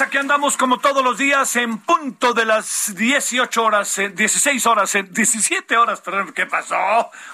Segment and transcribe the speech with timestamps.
[0.00, 4.94] Aquí andamos como todos los días en punto de las 18 horas, eh, 16 horas,
[4.94, 6.76] eh, 17 horas, perdón, ¿qué pasó?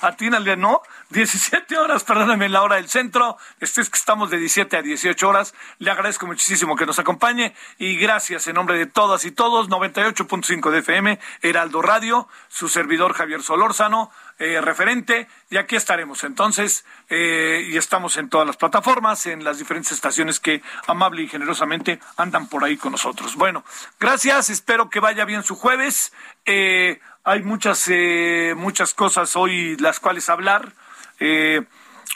[0.00, 0.82] Atínale, ¿no?
[1.10, 4.82] 17 horas, perdóname, en la hora del centro, este es que estamos de 17 a
[4.82, 9.30] 18 horas, le agradezco muchísimo que nos acompañe y gracias en nombre de todas y
[9.30, 16.24] todos, 98.5 de FM, Heraldo Radio, su servidor Javier Solórzano, eh, referente, y aquí estaremos
[16.24, 21.28] entonces, eh, y estamos en todas las plataformas, en las diferentes estaciones que amable y
[21.28, 23.36] generosamente andan por ahí con nosotros.
[23.36, 23.64] Bueno,
[23.98, 26.12] gracias, espero que vaya bien su jueves.
[26.44, 30.72] Eh, hay muchas, eh, muchas cosas hoy las cuales hablar.
[31.18, 31.62] Eh,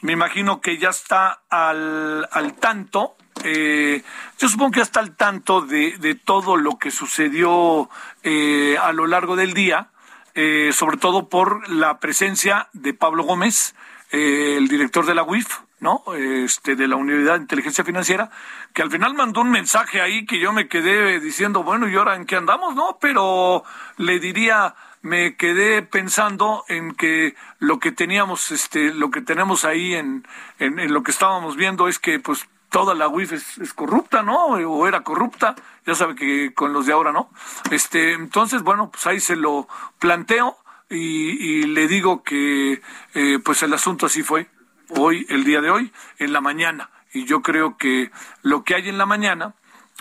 [0.03, 3.17] me imagino que ya está al, al tanto.
[3.43, 4.03] Eh,
[4.39, 7.89] yo supongo que ya está al tanto de, de todo lo que sucedió
[8.23, 9.89] eh, a lo largo del día
[10.35, 13.75] eh, sobre todo por la presencia de Pablo Gómez,
[14.13, 16.03] eh, el director de la UIF, ¿no?
[16.15, 18.31] Este, de la Unidad de Inteligencia Financiera,
[18.75, 22.17] que al final mandó un mensaje ahí que yo me quedé diciendo, bueno, ¿y ahora
[22.17, 22.99] en qué andamos, no?
[23.01, 23.65] Pero
[23.97, 29.95] le diría, me quedé pensando en que lo que teníamos, este, lo que tenemos ahí
[29.95, 30.27] en,
[30.59, 34.47] en, en lo que estábamos viendo es que, pues, toda la UIF es, corrupta, ¿no?
[34.47, 35.55] O era corrupta,
[35.85, 37.31] ya sabe que con los de ahora no.
[37.71, 40.57] Este, entonces, bueno, pues ahí se lo planteo
[40.89, 42.81] y, le digo que
[43.15, 44.49] eh, pues el asunto así fue
[44.89, 46.91] hoy, el día de hoy, en la mañana.
[47.13, 48.11] Y yo creo que
[48.43, 49.55] lo que hay en la mañana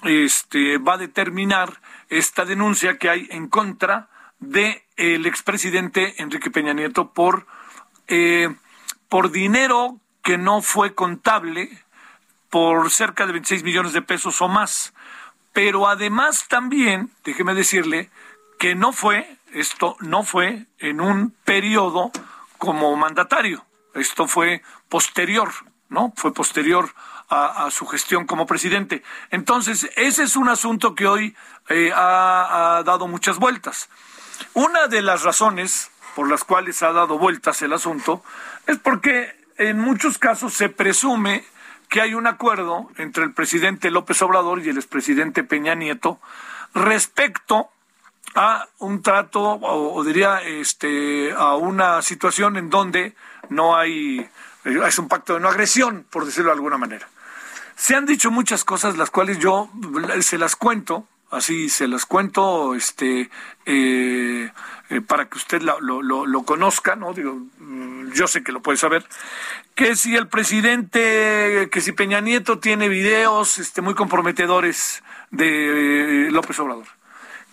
[0.04, 4.10] este, va a determinar esta denuncia que hay en contra
[4.40, 7.46] de expresidente Enrique Peña Nieto por,
[8.08, 8.54] eh,
[9.10, 11.70] por dinero que no fue contable,
[12.50, 14.94] por cerca de 26 millones de pesos o más.
[15.54, 18.10] Pero además también, déjeme decirle,
[18.60, 22.12] que no fue, esto no fue en un periodo
[22.58, 25.50] como mandatario, esto fue posterior,
[25.88, 26.14] ¿no?
[26.16, 26.94] Fue posterior
[27.30, 29.04] a, su gestión como presidente.
[29.30, 31.36] Entonces, ese es un asunto que hoy
[31.70, 33.90] eh, ha dado muchas vueltas.
[34.54, 38.24] Una de las razones por las cuales ha dado vueltas el asunto
[38.66, 41.46] es porque en muchos casos se presume
[41.90, 46.20] que hay un acuerdo entre el presidente López Obrador y el expresidente Peña Nieto
[46.74, 47.70] respecto
[48.36, 53.16] a un trato o, diría este a una situación en donde
[53.50, 54.30] no hay
[54.64, 57.10] es un pacto de no agresión por decirlo de alguna manera.
[57.76, 59.70] Se han dicho muchas cosas las cuales yo
[60.22, 63.30] se las cuento así se las cuento este
[63.66, 64.52] eh,
[64.90, 67.40] eh, para que usted lo, conozca no digo
[68.14, 69.06] yo sé que lo puede saber
[69.76, 76.32] que si el presidente que si Peña Nieto tiene videos este muy comprometedores de eh,
[76.32, 76.86] López Obrador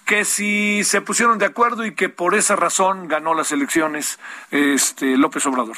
[0.06, 4.20] que si se pusieron de acuerdo y que por esa razón ganó las elecciones
[4.52, 5.76] este López Obrador.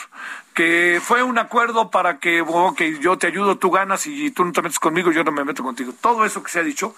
[0.53, 4.53] Que fue un acuerdo para que okay, yo te ayudo, tú ganas y tú no
[4.53, 5.95] te metes conmigo, yo no me meto contigo.
[5.99, 6.95] Todo eso que se ha dicho,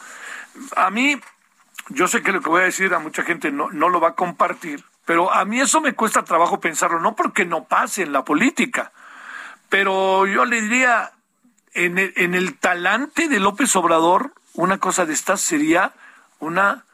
[0.76, 1.20] a mí,
[1.88, 4.08] yo sé que lo que voy a decir a mucha gente no, no lo va
[4.08, 8.12] a compartir, pero a mí eso me cuesta trabajo pensarlo, no porque no pase en
[8.12, 8.93] la política,
[9.69, 11.12] pero yo le diría,
[11.75, 15.93] en el, en el talante de López Obrador, una cosa de estas sería
[16.41, 16.85] una,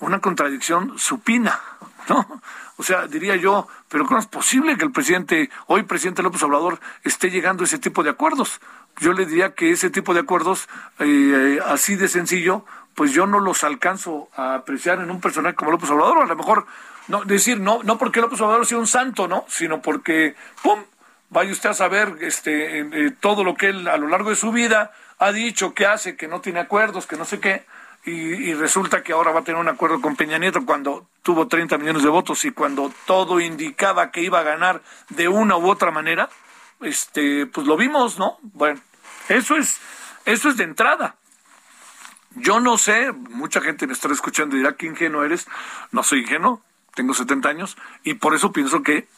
[0.00, 1.60] una contradicción supina,
[2.08, 2.40] ¿no?
[2.78, 6.78] O sea, diría yo, pero ¿cómo es posible que el presidente, hoy presidente López Obrador,
[7.04, 8.60] esté llegando a ese tipo de acuerdos?
[8.98, 10.68] Yo le diría que ese tipo de acuerdos,
[10.98, 12.66] eh, así de sencillo,
[12.96, 16.34] pues yo no los alcanzo a apreciar en un personaje como López Obrador, a lo
[16.34, 16.66] mejor
[17.06, 19.44] no decir no no porque López Obrador sea un santo, ¿no?
[19.48, 20.82] Sino porque pum,
[21.30, 24.50] vaya usted a saber este eh, todo lo que él a lo largo de su
[24.50, 27.64] vida ha dicho, que hace, que no tiene acuerdos, que no sé qué.
[28.04, 31.76] Y, resulta que ahora va a tener un acuerdo con Peña Nieto cuando tuvo 30
[31.76, 35.90] millones de votos y cuando todo indicaba que iba a ganar de una u otra
[35.90, 36.28] manera,
[36.80, 38.38] este, pues lo vimos, ¿no?
[38.42, 38.80] Bueno,
[39.28, 39.80] eso es,
[40.24, 41.16] eso es de entrada.
[42.36, 45.46] Yo no sé, mucha gente me está escuchando y dirá qué ingenuo eres.
[45.90, 46.62] No soy ingenuo,
[46.94, 49.08] tengo 70 años y por eso pienso que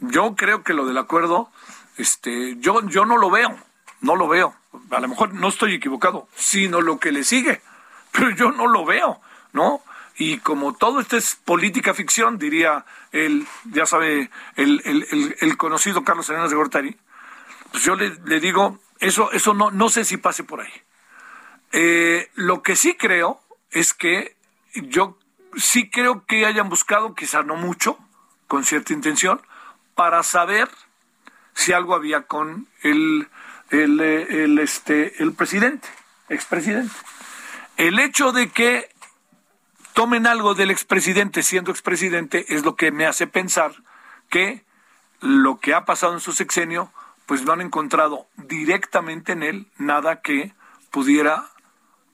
[0.00, 1.50] yo creo que lo del acuerdo,
[1.98, 3.56] este, yo, yo no lo veo,
[4.00, 4.54] no lo veo.
[4.90, 7.60] A lo mejor no estoy equivocado, sino lo que le sigue,
[8.12, 9.20] pero yo no lo veo,
[9.52, 9.82] ¿no?
[10.16, 16.04] Y como todo esto es política ficción, diría el, ya sabe, el, el, el, conocido
[16.04, 16.96] Carlos Arenas de Gortari,
[17.70, 20.72] pues yo le, le, digo, eso, eso no, no sé si pase por ahí.
[21.72, 23.40] Eh, lo que sí creo
[23.70, 24.36] es que
[24.74, 25.18] yo
[25.56, 27.98] sí creo que hayan buscado, quizá no mucho,
[28.46, 29.40] con cierta intención,
[29.94, 30.68] para saber
[31.54, 33.28] si algo había con el,
[33.70, 35.88] el, este, el presidente,
[36.28, 36.94] expresidente.
[37.76, 38.90] El hecho de que
[39.94, 43.72] tomen algo del expresidente siendo expresidente es lo que me hace pensar
[44.28, 44.64] que
[45.20, 46.92] lo que ha pasado en su sexenio,
[47.26, 50.54] pues no han encontrado directamente en él nada que
[50.90, 51.51] pudiera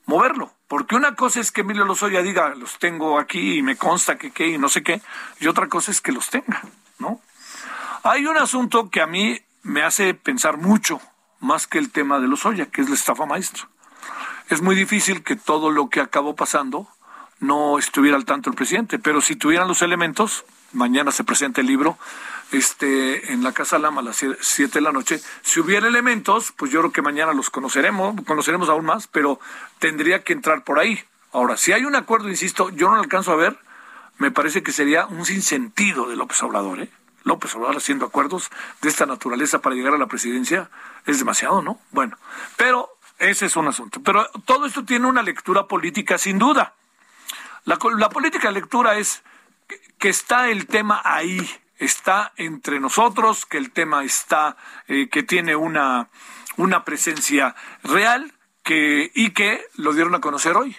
[0.09, 0.51] moverlo.
[0.67, 4.31] Porque una cosa es que Emilio Lozoya diga, los tengo aquí y me consta que
[4.31, 5.01] qué y no sé qué,
[5.39, 6.61] y otra cosa es que los tenga,
[6.97, 7.21] ¿no?
[8.03, 10.99] Hay un asunto que a mí me hace pensar mucho,
[11.39, 13.69] más que el tema de Lozoya, que es la estafa maestra.
[14.49, 16.87] Es muy difícil que todo lo que acabó pasando
[17.39, 21.67] no estuviera al tanto el presidente, pero si tuvieran los elementos, mañana se presenta el
[21.67, 21.97] libro,
[22.51, 25.21] este, en la Casa Lama a las 7 de la noche.
[25.41, 29.39] Si hubiera elementos, pues yo creo que mañana los conoceremos, conoceremos aún más, pero
[29.79, 31.03] tendría que entrar por ahí.
[31.31, 33.57] Ahora, si hay un acuerdo, insisto, yo no lo alcanzo a ver,
[34.17, 36.89] me parece que sería un sinsentido de López Obrador, ¿eh?
[37.23, 38.49] López Obrador haciendo acuerdos
[38.81, 40.69] de esta naturaleza para llegar a la presidencia
[41.05, 41.79] es demasiado, ¿no?
[41.91, 42.17] Bueno,
[42.57, 44.01] pero ese es un asunto.
[44.01, 46.73] Pero todo esto tiene una lectura política sin duda.
[47.65, 49.21] La, la política de lectura es
[49.99, 51.47] que está el tema ahí,
[51.79, 56.09] está entre nosotros, que el tema está, eh, que tiene una,
[56.57, 58.33] una presencia real
[58.63, 60.75] que, y que lo dieron a conocer hoy.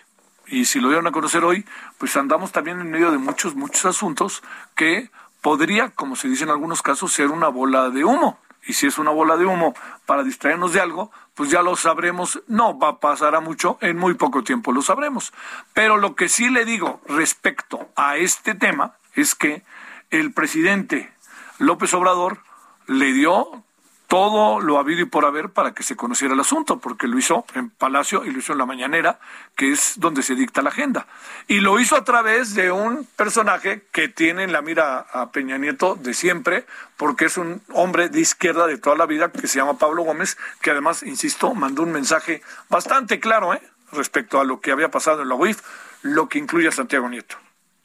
[0.47, 1.65] Y si lo dieron a conocer hoy,
[1.99, 4.43] pues andamos también en medio de muchos, muchos asuntos
[4.75, 5.11] que
[5.41, 8.39] podría, como se dice en algunos casos, ser una bola de humo.
[8.67, 9.75] Y si es una bola de humo
[10.05, 12.43] para distraernos de algo, pues ya lo sabremos.
[12.47, 15.33] No va a pasar a mucho, en muy poco tiempo lo sabremos.
[15.73, 19.63] Pero lo que sí le digo respecto a este tema es que
[20.11, 21.13] el presidente
[21.59, 22.39] López Obrador
[22.87, 23.65] le dio
[24.11, 27.47] todo lo habido y por haber para que se conociera el asunto, porque lo hizo
[27.55, 29.21] en Palacio y lo hizo en la mañanera,
[29.55, 31.07] que es donde se dicta la agenda.
[31.47, 35.59] Y lo hizo a través de un personaje que tiene en la mira a Peña
[35.59, 36.67] Nieto de siempre,
[36.97, 40.39] porque es un hombre de izquierda de toda la vida que se llama Pablo Gómez,
[40.61, 43.63] que además, insisto, mandó un mensaje bastante claro ¿eh?
[43.93, 45.63] respecto a lo que había pasado en la UIF,
[46.03, 47.37] lo que incluye a Santiago Nieto.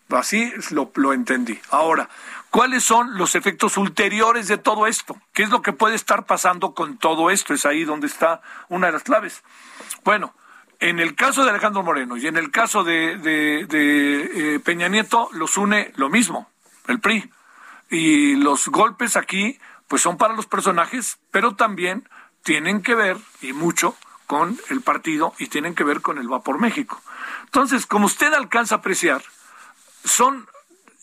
[0.09, 1.59] Así lo, lo entendí.
[1.71, 2.09] Ahora,
[2.51, 5.19] ¿cuáles son los efectos ulteriores de todo esto?
[5.33, 7.53] ¿Qué es lo que puede estar pasando con todo esto?
[7.53, 9.43] Es ahí donde está una de las claves.
[10.03, 10.33] Bueno,
[10.79, 15.57] en el caso de Alejandro Moreno y en el caso de, eh, Peña Nieto, los
[15.57, 16.49] une lo mismo,
[16.87, 17.31] el PRI.
[17.89, 22.07] Y los golpes aquí, pues son para los personajes, pero también
[22.43, 23.95] tienen que ver, y mucho,
[24.27, 27.01] con el partido y tienen que ver con el Va por México.
[27.45, 29.23] Entonces, como usted alcanza a apreciar,
[30.05, 30.47] son,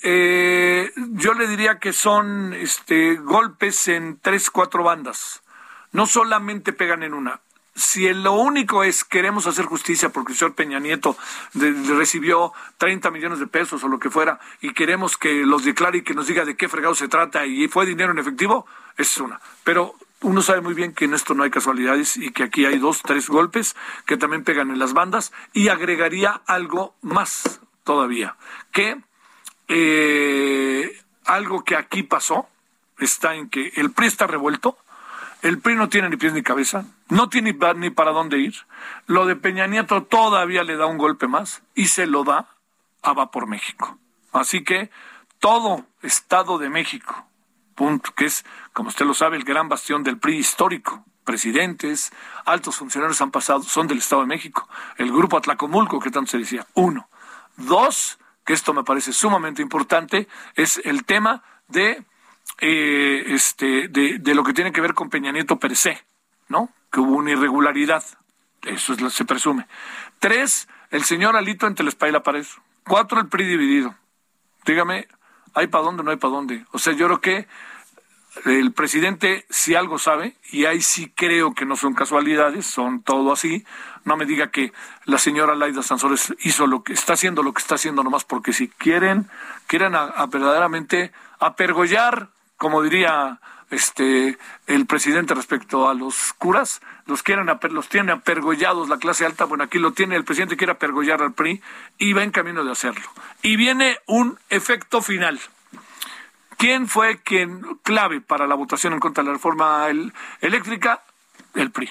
[0.03, 5.43] eh, yo le diría que son este, golpes en tres, cuatro bandas.
[5.91, 7.41] No solamente pegan en una.
[7.75, 11.17] Si lo único es queremos hacer justicia porque el señor Peña Nieto
[11.55, 16.03] recibió 30 millones de pesos o lo que fuera y queremos que los declare y
[16.03, 18.67] que nos diga de qué fregado se trata y fue dinero en efectivo,
[18.99, 19.41] es una.
[19.65, 22.79] Pero uno sabe muy bien que en esto no hay casualidades y que aquí hay
[22.79, 28.37] dos, tres golpes que también pegan en las bandas y agregaría algo más todavía,
[28.73, 29.01] que
[29.69, 32.49] eh, algo que aquí pasó
[32.99, 34.77] está en que el PRI está revuelto,
[35.43, 38.55] el PRI no tiene ni pies ni cabeza, no tiene ni para dónde ir,
[39.07, 42.49] lo de Peña Nieto todavía le da un golpe más y se lo da
[43.03, 43.99] a Va por México.
[44.33, 44.91] Así que
[45.41, 47.27] todo Estado de México,
[47.75, 52.12] punto, que es, como usted lo sabe, el gran bastión del PRI histórico, presidentes,
[52.45, 54.69] altos funcionarios han pasado, son del Estado de México.
[54.97, 57.09] El grupo Atlacomulco, que tanto se decía, uno.
[57.57, 62.05] Dos, que esto me parece sumamente importante, es el tema de,
[62.61, 65.73] eh, este, de, de, lo que tiene que ver con Peña Nieto per
[66.49, 66.71] ¿no?
[66.91, 68.05] Que hubo una irregularidad,
[68.63, 69.67] eso es lo se presume.
[70.19, 72.47] Tres, el señor Alito entre la espalda y la pared.
[72.85, 73.95] Cuatro, el PRI dividido.
[74.65, 75.09] Dígame,
[75.55, 76.65] ¿hay para dónde o no hay para dónde?
[76.73, 77.49] O sea, yo creo que
[78.45, 83.33] el presidente si algo sabe, y ahí sí creo que no son casualidades, son todo
[83.33, 83.65] así,
[84.05, 84.73] no me diga que
[85.05, 88.53] la señora Laida Sansores hizo lo que está haciendo lo que está haciendo nomás porque
[88.53, 89.29] si quieren,
[89.67, 93.41] quieren a, verdaderamente apergollar, como diría
[93.71, 99.45] este el presidente respecto a los curas, los quieren los tiene apergollados la clase alta,
[99.45, 101.63] bueno aquí lo tiene, el presidente quiere apergollar al PRI
[101.99, 103.09] y va en camino de hacerlo.
[103.43, 105.41] Y viene un efecto final.
[106.59, 109.89] ¿Quién fue quien clave para la votación en contra de la reforma
[110.41, 111.03] eléctrica?
[111.55, 111.91] El PRI.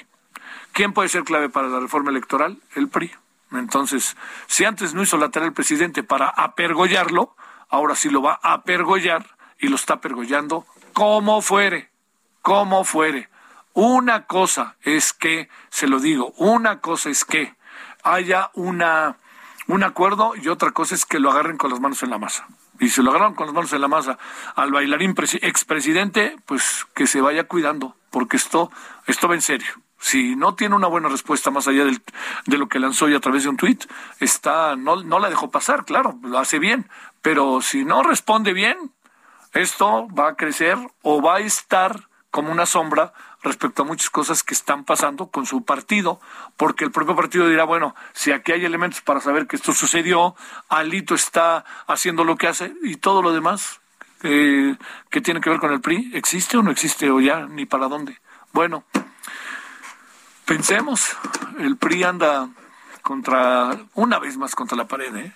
[0.73, 2.57] ¿Quién puede ser clave para la reforma electoral?
[2.75, 3.11] El PRI.
[3.51, 4.15] Entonces,
[4.47, 7.35] si antes no hizo la tarea el presidente para apergollarlo,
[7.69, 9.25] ahora sí lo va a apergollar
[9.59, 11.89] y lo está apergollando como fuere,
[12.41, 13.29] como fuere.
[13.73, 17.55] Una cosa es que, se lo digo, una cosa es que
[18.03, 19.17] haya una,
[19.67, 22.47] un acuerdo y otra cosa es que lo agarren con las manos en la masa
[22.79, 24.17] y se lo agarraron con las manos en la masa
[24.55, 28.71] al bailarín expresidente, pues que se vaya cuidando, porque esto,
[29.05, 29.71] esto va en serio.
[30.01, 32.01] Si no tiene una buena respuesta más allá del,
[32.47, 33.85] de lo que lanzó hoy a través de un tuit,
[34.19, 36.89] está, no, no la dejó pasar, claro, lo hace bien,
[37.21, 38.91] pero si no responde bien,
[39.53, 44.41] esto va a crecer o va a estar como una sombra respecto a muchas cosas
[44.43, 46.19] que están pasando con su partido,
[46.57, 50.35] porque el propio partido dirá, bueno, si aquí hay elementos para saber que esto sucedió,
[50.67, 53.81] Alito está haciendo lo que hace y todo lo demás
[54.23, 54.75] eh,
[55.09, 57.87] que tiene que ver con el PRI, ¿existe o no existe o ya ni para
[57.87, 58.19] dónde?
[58.53, 58.83] Bueno,
[60.45, 61.15] pensemos,
[61.59, 62.49] el PRI anda
[63.01, 65.33] contra, una vez más contra la pared, ¿eh?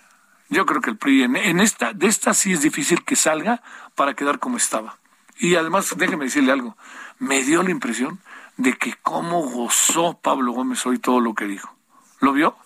[0.49, 3.63] Yo creo que el PRI en, en esta, de esta sí es difícil que salga
[3.95, 4.97] para quedar como estaba.
[5.37, 6.77] Y además, déjeme decirle algo,
[7.19, 8.19] me dio la impresión
[8.57, 11.75] de que cómo gozó Pablo Gómez hoy todo lo que dijo.
[12.21, 12.57] ¿Lo vio?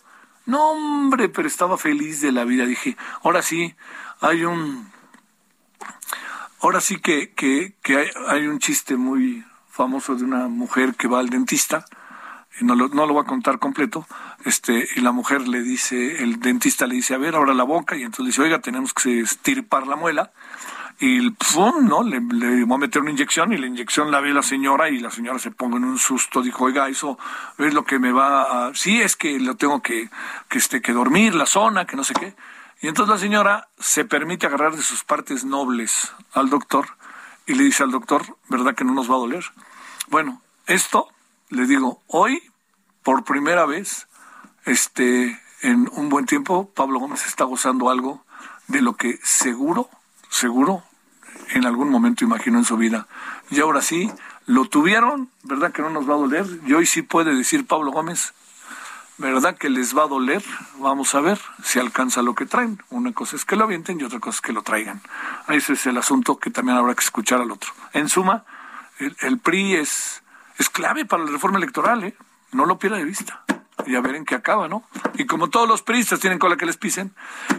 [0.46, 2.66] No, hombre, pero estaba feliz de la vida.
[2.66, 3.76] Dije, ahora sí,
[4.22, 4.92] hay un...
[6.62, 11.20] Ahora sí que, que, que hay, un chiste muy famoso de una mujer que va
[11.20, 11.86] al dentista,
[12.62, 14.08] no lo, no lo voy a contar completo,
[14.46, 17.96] este, y la mujer le dice, el dentista le dice, a ver, ahora la boca,
[17.96, 20.32] y entonces le dice, oiga, tenemos que estirpar la muela,
[21.02, 21.88] y ¡pum!
[21.88, 22.04] ¿no?
[22.04, 25.00] Le, le voy a meter una inyección y la inyección la ve la señora y
[25.00, 27.18] la señora se ponga en un susto, dijo, oiga, eso
[27.58, 28.76] es lo que me va a...
[28.76, 30.10] Sí, es que lo tengo que,
[30.50, 32.36] que, este, que dormir, la zona, que no sé qué.
[32.82, 36.88] Y entonces la señora se permite agarrar de sus partes nobles al doctor
[37.46, 39.46] y le dice al doctor, ¿verdad que no nos va a doler?
[40.08, 41.08] Bueno, esto,
[41.50, 42.42] le digo, hoy,
[43.04, 44.08] por primera vez,
[44.66, 48.24] este, en un buen tiempo, Pablo Gómez está gozando algo
[48.68, 49.90] de lo que seguro,
[50.30, 50.84] seguro
[51.54, 53.08] en algún momento imaginó en su vida.
[53.50, 54.12] Y ahora sí,
[54.46, 56.46] lo tuvieron, ¿verdad que no nos va a doler?
[56.66, 58.34] Y hoy sí puede decir Pablo Gómez,
[59.18, 60.44] ¿verdad que les va a doler?
[60.78, 62.82] Vamos a ver si alcanza lo que traen.
[62.90, 65.02] Una cosa es que lo avienten y otra cosa es que lo traigan.
[65.48, 67.72] Ese es el asunto que también habrá que escuchar al otro.
[67.94, 68.46] En suma,
[69.00, 70.22] el, PRI es,
[70.58, 72.16] es clave para la reforma electoral, ¿eh?
[72.52, 73.44] No lo pierda de vista
[73.86, 74.84] y a ver en qué acaba, ¿no?
[75.16, 77.14] Y como todos los priistas tienen cola que les pisen.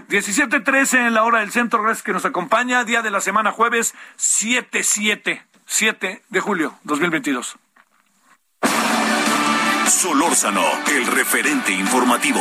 [0.08, 2.84] 17.13 en la hora del centro, gracias que nos acompaña.
[2.84, 7.56] Día de la semana, jueves 7-7, 7 de julio 2022.
[9.86, 12.40] Solórzano, el referente informativo.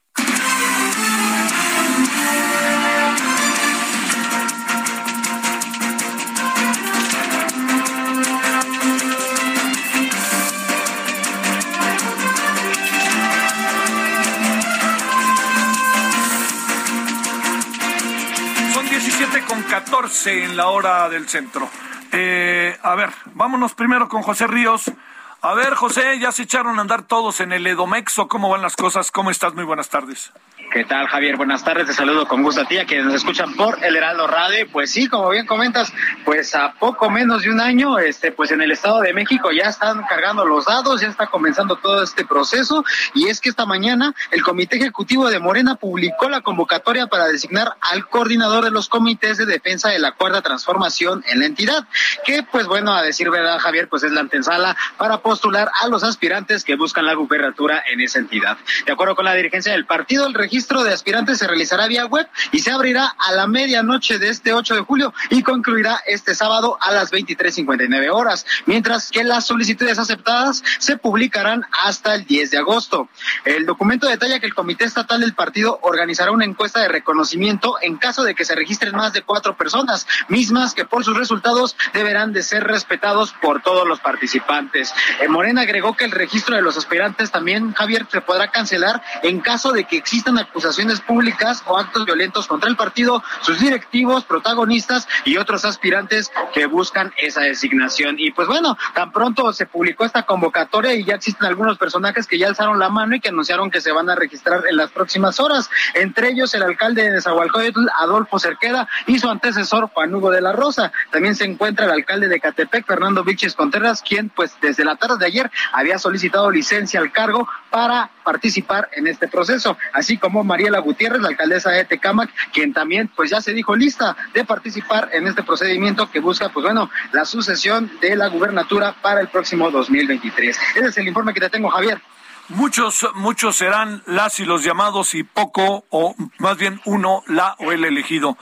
[19.71, 21.69] 14 en la hora del centro.
[22.11, 24.91] Eh, a ver, vámonos primero con José Ríos.
[25.39, 28.27] A ver, José, ya se echaron a andar todos en el Edomexo.
[28.27, 29.11] ¿Cómo van las cosas?
[29.11, 29.53] ¿Cómo estás?
[29.53, 30.33] Muy buenas tardes.
[30.71, 31.35] ¿Qué tal, Javier?
[31.35, 34.25] Buenas tardes, te saludo con gusto a ti, a quienes nos escuchan por El Heraldo
[34.25, 34.65] Radio.
[34.71, 35.91] Pues sí, como bien comentas,
[36.23, 39.65] pues a poco menos de un año, este, pues en el Estado de México ya
[39.65, 42.85] están cargando los dados, ya está comenzando todo este proceso.
[43.13, 47.75] Y es que esta mañana el Comité Ejecutivo de Morena publicó la convocatoria para designar
[47.81, 51.85] al coordinador de los comités de defensa de la cuarta transformación en la entidad,
[52.23, 56.05] que pues bueno, a decir verdad, Javier, pues es la antesala para postular a los
[56.05, 58.57] aspirantes que buscan la gubernatura en esa entidad.
[58.85, 62.05] De acuerdo con la dirigencia del partido, el registro registro de aspirantes se realizará vía
[62.05, 66.35] web y se abrirá a la medianoche de este 8 de julio y concluirá este
[66.35, 72.51] sábado a las 23.59 horas, mientras que las solicitudes aceptadas se publicarán hasta el 10
[72.51, 73.09] de agosto.
[73.43, 77.97] El documento detalla que el Comité Estatal del Partido organizará una encuesta de reconocimiento en
[77.97, 82.33] caso de que se registren más de cuatro personas, mismas que por sus resultados deberán
[82.33, 84.93] de ser respetados por todos los participantes.
[85.21, 89.39] Eh, Morena agregó que el registro de los aspirantes también, Javier, se podrá cancelar en
[89.39, 95.07] caso de que existan acusaciones públicas o actos violentos contra el partido, sus directivos, protagonistas
[95.23, 98.17] y otros aspirantes que buscan esa designación.
[98.19, 102.37] Y pues bueno, tan pronto se publicó esta convocatoria y ya existen algunos personajes que
[102.37, 105.39] ya alzaron la mano y que anunciaron que se van a registrar en las próximas
[105.39, 105.69] horas.
[105.93, 110.51] Entre ellos el alcalde de Nezahualcóyotl, Adolfo Cerqueda, y su antecesor Juan Hugo de la
[110.51, 110.91] Rosa.
[111.11, 115.17] También se encuentra el alcalde de Catepec, Fernando Viches Contreras, quien pues desde la tarde
[115.17, 120.79] de ayer había solicitado licencia al cargo para participar en este proceso, así como Mariela
[120.79, 125.27] Gutiérrez, la alcaldesa de Tecámac, quien también pues ya se dijo lista de participar en
[125.27, 130.57] este procedimiento que busca pues bueno la sucesión de la gubernatura para el próximo 2023.
[130.75, 132.01] Ese es el informe que te tengo, Javier.
[132.49, 137.71] Muchos, muchos serán las y los llamados y poco, o más bien uno, la o
[137.71, 138.37] el elegido.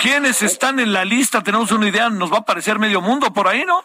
[0.00, 1.42] ¿Quiénes están en la lista?
[1.42, 3.82] Tenemos una idea, nos va a parecer medio mundo por ahí, ¿no?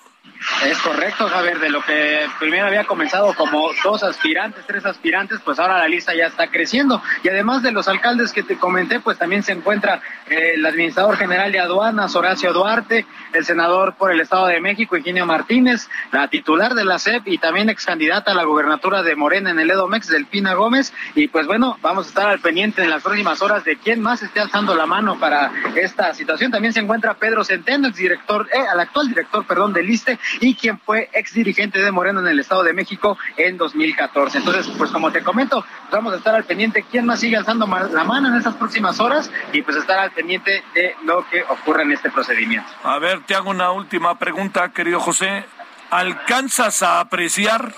[0.66, 5.60] Es correcto, Javier, de lo que primero había comenzado como dos aspirantes, tres aspirantes, pues
[5.60, 7.02] ahora la lista ya está creciendo.
[7.24, 11.16] Y además de los alcaldes que te comenté, pues también se encuentra eh, el administrador
[11.16, 16.28] general de aduanas, Horacio Duarte, el senador por el Estado de México, Eugenio Martínez, la
[16.28, 19.70] titular de la CEP y también ex candidata a la gubernatura de Morena en el
[19.70, 20.92] Edomex, Delfina Gómez.
[21.14, 24.24] Y pues bueno, vamos a estar al pendiente en las próximas horas de quién más
[24.24, 26.52] esté alzando la mano para esta situación.
[26.52, 30.47] También se encuentra Pedro Centeno, ex director, eh, al actual director, perdón, del ISTE y
[30.56, 34.40] quien fue ex dirigente de Moreno en el Estado de México en 2014.
[34.40, 38.04] Entonces, pues como te comento, vamos a estar al pendiente quién más sigue alzando la
[38.04, 41.92] mano en estas próximas horas y pues estar al pendiente de lo que ocurre en
[41.92, 42.70] este procedimiento.
[42.84, 45.46] A ver, te hago una última pregunta, querido José.
[45.90, 47.74] ¿Alcanzas a apreciar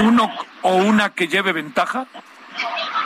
[0.00, 0.30] uno
[0.62, 2.06] o una que lleve ventaja?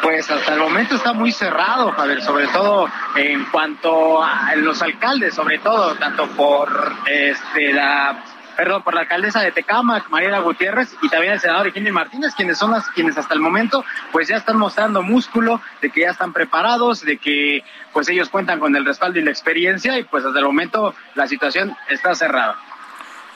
[0.02, 5.34] Pues hasta el momento está muy cerrado, Javier, sobre todo en cuanto a los alcaldes,
[5.34, 6.68] sobre todo, tanto por
[7.06, 8.22] este la
[8.56, 12.58] perdón, por la alcaldesa de Tecámac, Mariela Gutiérrez, y también el senador Eugenio Martínez, quienes
[12.58, 16.32] son las quienes hasta el momento pues ya están mostrando músculo, de que ya están
[16.32, 20.38] preparados, de que pues ellos cuentan con el respaldo y la experiencia, y pues hasta
[20.38, 22.56] el momento la situación está cerrada.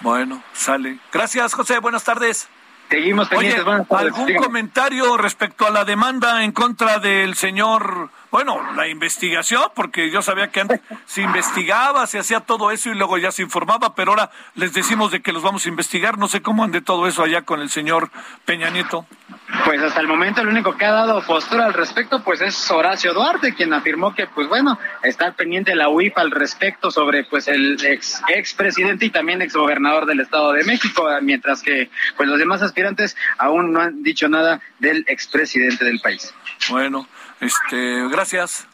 [0.00, 0.98] Bueno, sale.
[1.12, 1.78] Gracias, José.
[1.78, 2.48] Buenas tardes.
[2.88, 3.64] Seguimos pendientes.
[3.66, 9.62] Oye, ¿algún comentario respecto a la demanda en contra del señor, bueno, la investigación?
[9.74, 13.42] Porque yo sabía que antes se investigaba, se hacía todo eso y luego ya se
[13.42, 16.18] informaba, pero ahora les decimos de que los vamos a investigar.
[16.18, 18.10] No sé cómo ande todo eso allá con el señor
[18.44, 19.06] Peña Nieto.
[19.64, 23.14] Pues hasta el momento el único que ha dado postura al respecto pues es Horacio
[23.14, 27.78] Duarte, quien afirmó que pues bueno, está pendiente la UIF al respecto sobre pues el
[27.84, 32.62] ex expresidente y también ex gobernador del Estado de México, mientras que pues los demás
[32.62, 36.34] aspirantes aún no han dicho nada del expresidente del país.
[36.68, 37.06] Bueno,
[37.40, 38.66] este, gracias.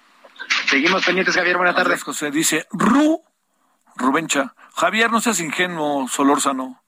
[0.66, 2.03] Seguimos pendientes, Javier, buenas tardes.
[2.03, 3.22] José dice, Ru,
[3.96, 6.85] Rubencha, Javier, no seas ingenuo, Solórzano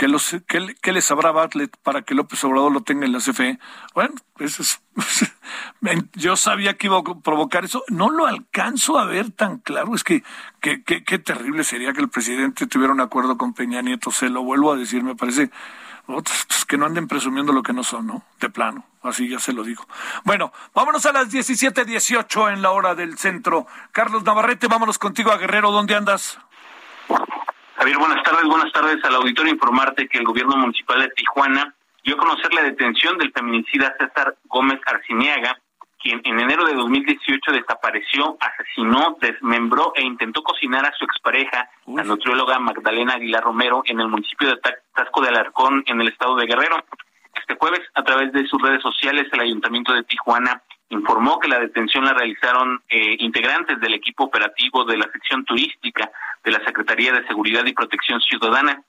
[0.00, 3.58] que, los, que, les sabrá Bartlett para que López Obrador lo tenga en la CFE.
[3.94, 4.80] Bueno, eso es,
[6.14, 7.84] yo sabía que iba a provocar eso.
[7.88, 9.94] No lo alcanzo a ver tan claro.
[9.94, 10.22] Es que
[10.60, 14.10] qué terrible sería que el presidente tuviera un acuerdo con Peña Nieto.
[14.10, 15.50] Se lo vuelvo a decir, me parece
[16.14, 18.22] pues, que no anden presumiendo lo que no son, ¿no?
[18.40, 19.86] De plano, así ya se lo digo.
[20.24, 23.66] Bueno, vámonos a las 17:18 en la hora del centro.
[23.92, 25.70] Carlos Navarrete, vámonos contigo a Guerrero.
[25.70, 26.38] ¿Dónde andas?
[27.76, 28.44] Javier, buenas tardes.
[28.44, 29.52] Buenas tardes al auditorio.
[29.52, 34.36] Informarte que el gobierno municipal de Tijuana dio a conocer la detención del feminicida César
[34.44, 35.58] Gómez Arciniaga,
[36.00, 42.04] quien en enero de 2018 desapareció, asesinó, desmembró e intentó cocinar a su expareja, la
[42.04, 44.60] nutrióloga Magdalena Aguilar Romero, en el municipio de
[44.94, 46.82] Tasco de Alarcón, en el estado de Guerrero.
[47.34, 51.60] Este jueves, a través de sus redes sociales, el ayuntamiento de Tijuana informó que la
[51.60, 56.10] detención la realizaron eh, integrantes del equipo operativo de la sección turística
[56.42, 58.82] de la Secretaría de Seguridad y Protección Ciudadana.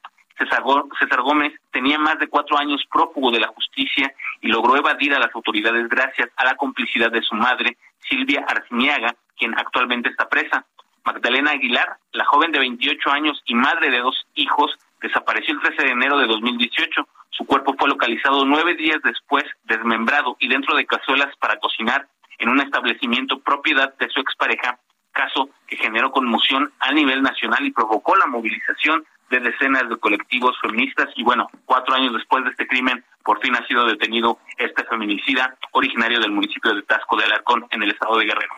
[0.45, 5.19] César Gómez tenía más de cuatro años prófugo de la justicia y logró evadir a
[5.19, 10.65] las autoridades gracias a la complicidad de su madre, Silvia Arciniaga, quien actualmente está presa.
[11.03, 15.83] Magdalena Aguilar, la joven de 28 años y madre de dos hijos, desapareció el 13
[15.83, 17.07] de enero de 2018.
[17.31, 22.49] Su cuerpo fue localizado nueve días después, desmembrado y dentro de cazuelas para cocinar en
[22.49, 24.79] un establecimiento propiedad de su expareja,
[25.11, 30.55] caso que generó conmoción a nivel nacional y provocó la movilización de decenas de colectivos
[30.61, 34.83] feministas y bueno, cuatro años después de este crimen, por fin ha sido detenido este
[34.83, 38.53] feminicida originario del municipio de Tasco de Alarcón en el estado de Guerrero.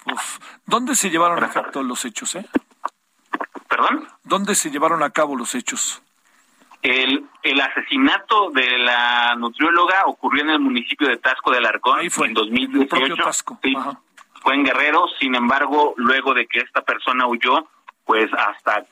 [0.66, 2.46] ¿Dónde se llevaron a cabo los hechos, eh?
[3.70, 4.08] ¿Perdón?
[4.24, 6.02] ¿Dónde se llevaron a cabo los hechos?
[6.82, 12.10] El, el asesinato de la nutrióloga ocurrió en el municipio de Tasco de Alarcón Ahí
[12.10, 13.16] fue, en 2018.
[13.24, 13.60] Tasco.
[14.44, 17.68] Fue en Guerrero, sin embargo, luego de que esta persona huyó,
[18.06, 18.86] pues hasta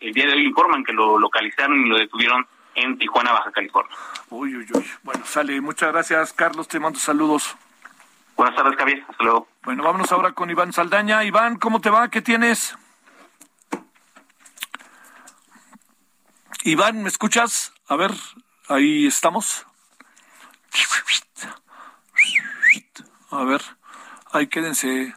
[0.00, 3.94] el día de hoy informan que lo localizaron y lo detuvieron en Tijuana, Baja California.
[4.30, 4.90] Uy, uy, uy.
[5.02, 5.60] Bueno, sale.
[5.60, 6.68] Muchas gracias, Carlos.
[6.68, 7.54] Te mando saludos.
[8.36, 9.04] Buenas tardes, Javier.
[9.08, 9.48] Hasta luego.
[9.62, 11.24] Bueno, vámonos ahora con Iván Saldaña.
[11.24, 12.08] Iván, ¿cómo te va?
[12.08, 12.76] ¿Qué tienes?
[16.64, 17.72] Iván, ¿me escuchas?
[17.88, 18.10] A ver,
[18.68, 19.66] ahí estamos.
[23.30, 23.60] A ver,
[24.36, 25.14] ahí quédense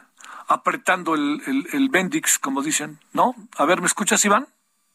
[0.48, 1.40] apretando el,
[1.72, 3.34] el, Bendix, como dicen, ¿no?
[3.56, 4.48] A ver, ¿me escuchas, Iván?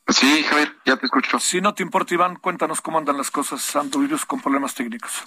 [0.07, 1.39] Sí, Javier, ya te escucho.
[1.39, 3.75] Si no te importa, Iván, cuéntanos cómo andan las cosas.
[3.75, 5.23] Anduvimos con problemas técnicos.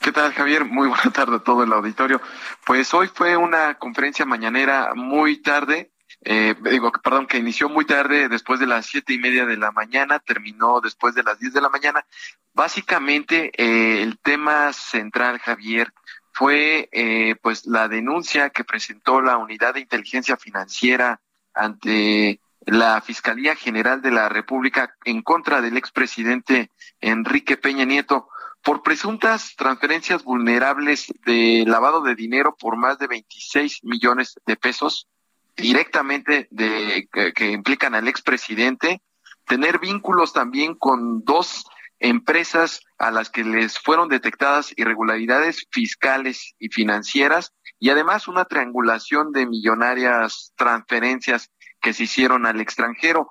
[0.00, 0.64] ¿Qué tal, Javier?
[0.64, 2.20] Muy buena tarde a todo el auditorio.
[2.66, 5.92] Pues hoy fue una conferencia mañanera muy tarde,
[6.24, 9.72] eh, digo, perdón, que inició muy tarde, después de las siete y media de la
[9.72, 12.04] mañana, terminó después de las diez de la mañana.
[12.52, 15.92] Básicamente, eh, el tema central, Javier,
[16.32, 21.20] fue eh, pues la denuncia que presentó la Unidad de Inteligencia Financiera
[21.54, 28.28] ante la Fiscalía General de la República en contra del expresidente Enrique Peña Nieto
[28.62, 35.08] por presuntas transferencias vulnerables de lavado de dinero por más de 26 millones de pesos
[35.56, 39.02] directamente de que, que implican al expresidente,
[39.46, 41.66] tener vínculos también con dos
[42.02, 49.30] empresas a las que les fueron detectadas irregularidades fiscales y financieras y además una triangulación
[49.30, 53.28] de millonarias transferencias que se hicieron al extranjero.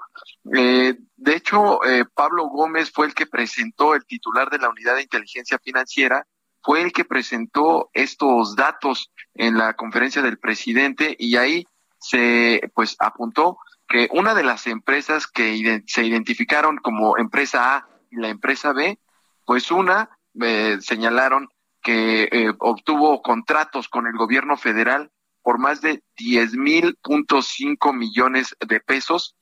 [0.56, 4.96] Eh, de hecho, eh, Pablo Gómez fue el que presentó, el titular de la Unidad
[4.96, 6.26] de Inteligencia Financiera,
[6.62, 11.66] fue el que presentó estos datos en la conferencia del presidente y ahí
[11.98, 13.58] se pues apuntó
[13.88, 19.00] que una de las empresas que se identificaron como empresa A y la empresa B,
[19.46, 21.50] pues una eh, señalaron
[21.82, 27.94] que eh, obtuvo contratos con el gobierno federal por más de diez mil punto cinco
[27.94, 29.36] millones de pesos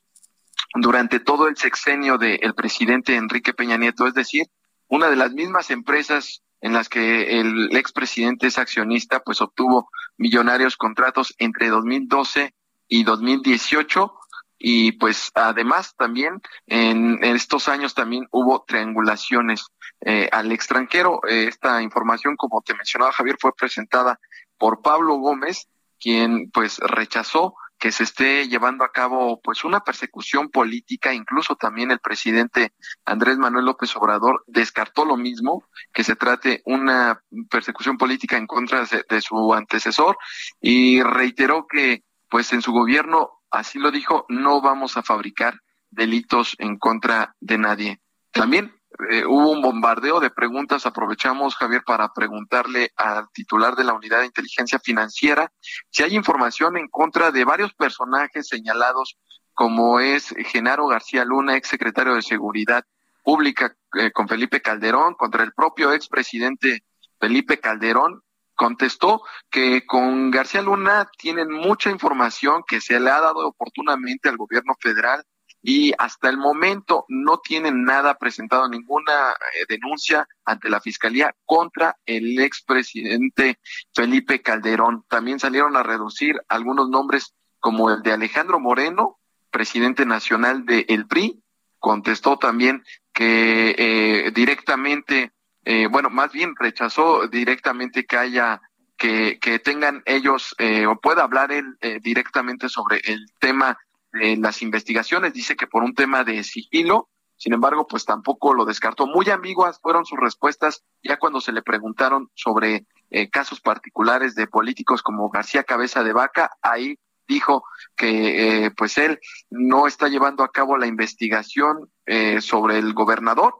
[0.75, 4.47] durante todo el sexenio del presidente Enrique Peña Nieto, es decir,
[4.87, 10.77] una de las mismas empresas en las que el expresidente es accionista, pues obtuvo millonarios
[10.77, 12.53] contratos entre 2012
[12.87, 14.18] y 2018
[14.59, 21.21] y pues además también en estos años también hubo triangulaciones eh, al extranjero.
[21.27, 24.19] Eh, esta información, como te mencionaba Javier, fue presentada
[24.57, 25.67] por Pablo Gómez,
[25.99, 31.91] quien pues rechazó que se esté llevando a cabo pues una persecución política, incluso también
[31.91, 32.73] el presidente
[33.05, 38.85] Andrés Manuel López Obrador descartó lo mismo, que se trate una persecución política en contra
[38.85, 40.17] de su antecesor
[40.59, 45.59] y reiteró que pues en su gobierno así lo dijo, no vamos a fabricar
[45.89, 48.01] delitos en contra de nadie.
[48.31, 48.73] También
[49.09, 50.85] eh, hubo un bombardeo de preguntas.
[50.85, 55.51] Aprovechamos, Javier, para preguntarle al titular de la Unidad de Inteligencia Financiera
[55.89, 59.17] si hay información en contra de varios personajes señalados,
[59.53, 62.83] como es Genaro García Luna, ex secretario de Seguridad
[63.23, 66.83] Pública eh, con Felipe Calderón, contra el propio expresidente
[67.19, 68.23] Felipe Calderón,
[68.59, 74.35] contestó que con García Luna tienen mucha información que se le ha dado oportunamente al
[74.35, 75.23] gobierno federal
[75.61, 81.95] y hasta el momento no tienen nada presentado, ninguna eh, denuncia ante la fiscalía contra
[82.05, 83.59] el expresidente
[83.95, 85.05] Felipe Calderón.
[85.07, 89.19] También salieron a reducir algunos nombres como el de Alejandro Moreno,
[89.51, 91.41] presidente nacional de El PRI,
[91.79, 95.31] contestó también que eh, directamente
[95.71, 98.59] eh, bueno, más bien rechazó directamente que haya,
[98.97, 103.77] que, que tengan ellos, eh, o pueda hablar él eh, directamente sobre el tema
[104.11, 105.31] de las investigaciones.
[105.31, 109.05] Dice que por un tema de sigilo, sin embargo, pues tampoco lo descartó.
[109.05, 112.87] Muy ambiguas fueron sus respuestas ya cuando se le preguntaron sobre
[113.31, 116.49] casos particulares de políticos como García Cabeza de Vaca.
[116.63, 116.97] Ahí
[117.29, 117.63] dijo
[117.95, 119.19] que eh, pues él
[119.51, 123.53] no está llevando a cabo la investigación eh, sobre el gobernador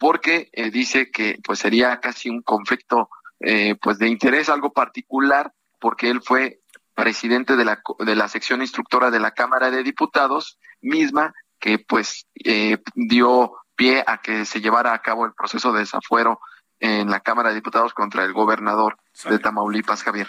[0.00, 3.08] porque eh, dice que pues sería casi un conflicto
[3.80, 6.60] pues de interés algo particular porque él fue
[6.94, 12.26] presidente de la de la sección instructora de la Cámara de Diputados misma que pues
[12.94, 16.38] dio pie a que se llevara a cabo el proceso de desafuero
[16.80, 20.26] en la Cámara de Diputados contra el gobernador de Tamaulipas, Javier.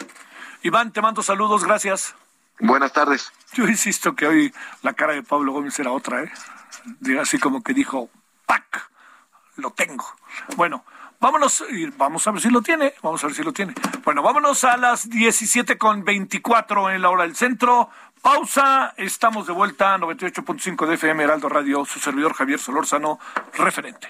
[0.63, 2.15] Iván, te mando saludos, gracias.
[2.59, 3.31] Buenas tardes.
[3.53, 4.53] Yo insisto que hoy
[4.83, 6.31] la cara de Pablo Gómez era otra, ¿eh?
[7.19, 8.09] Así como que dijo,
[8.45, 8.90] ¡pac!
[9.61, 10.05] Lo tengo.
[10.57, 10.83] Bueno,
[11.19, 13.73] vámonos, y vamos a ver si lo tiene, vamos a ver si lo tiene.
[14.03, 17.89] Bueno, vámonos a las 17 con 24 en la hora del centro.
[18.21, 23.19] Pausa, estamos de vuelta, 98.5 de FM Heraldo Radio, su servidor Javier Solórzano,
[23.53, 24.09] referente.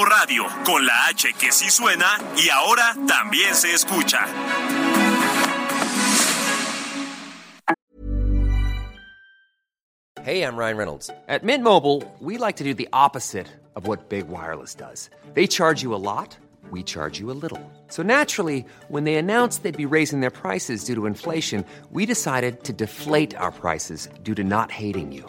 [0.00, 4.26] Heraldo Radio, con la H que sí suena y ahora también se escucha.
[10.22, 11.10] Hey, I'm Ryan Reynolds.
[11.28, 15.08] At Mint Mobile, we like to do the opposite of what Big Wireless does.
[15.34, 16.36] They charge you a lot,
[16.70, 17.60] we charge you a little.
[17.88, 22.64] So naturally, when they announced they'd be raising their prices due to inflation, we decided
[22.64, 25.28] to deflate our prices due to not hating you.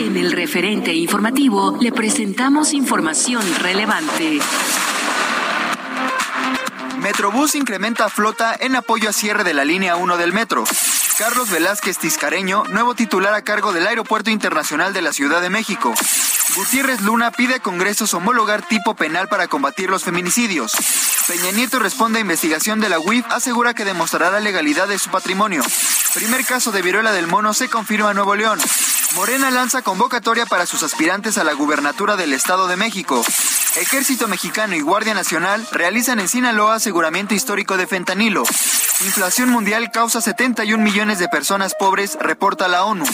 [0.00, 4.40] En el referente informativo le presentamos información relevante.
[7.02, 10.64] Metrobús incrementa flota en apoyo a cierre de la línea 1 del metro.
[11.18, 15.92] Carlos Velázquez Tiscareño, nuevo titular a cargo del Aeropuerto Internacional de la Ciudad de México.
[16.56, 20.72] Gutiérrez Luna pide a Congresos homologar tipo penal para combatir los feminicidios.
[21.28, 25.10] Peña Nieto responde a investigación de la UIF, asegura que demostrará la legalidad de su
[25.10, 25.62] patrimonio.
[26.14, 28.58] Primer caso de viruela del mono se confirma en Nuevo León.
[29.16, 33.24] Morena lanza convocatoria para sus aspirantes a la gubernatura del Estado de México.
[33.76, 38.44] Ejército Mexicano y Guardia Nacional realizan en Sinaloa aseguramiento histórico de fentanilo.
[39.04, 43.04] Inflación mundial causa 71 millones de personas pobres, reporta la ONU.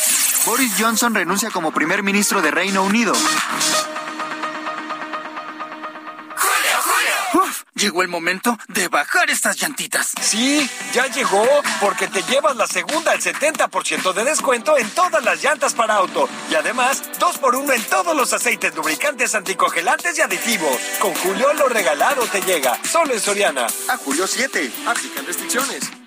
[0.44, 3.14] Boris Johnson renuncia como primer ministro de Reino Unido.
[7.76, 10.12] Llegó el momento de bajar estas llantitas.
[10.22, 11.46] Sí, ya llegó,
[11.78, 16.26] porque te llevas la segunda al 70% de descuento en todas las llantas para auto.
[16.50, 20.78] Y además, dos por uno en todos los aceites lubricantes anticongelantes y aditivos.
[20.98, 23.66] Con Julio lo regalado te llega, solo en Soriana.
[23.90, 26.05] A Julio 7, aplican restricciones.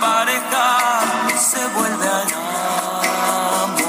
[0.00, 1.00] Pareja
[1.38, 3.88] se vuelve a enamorar.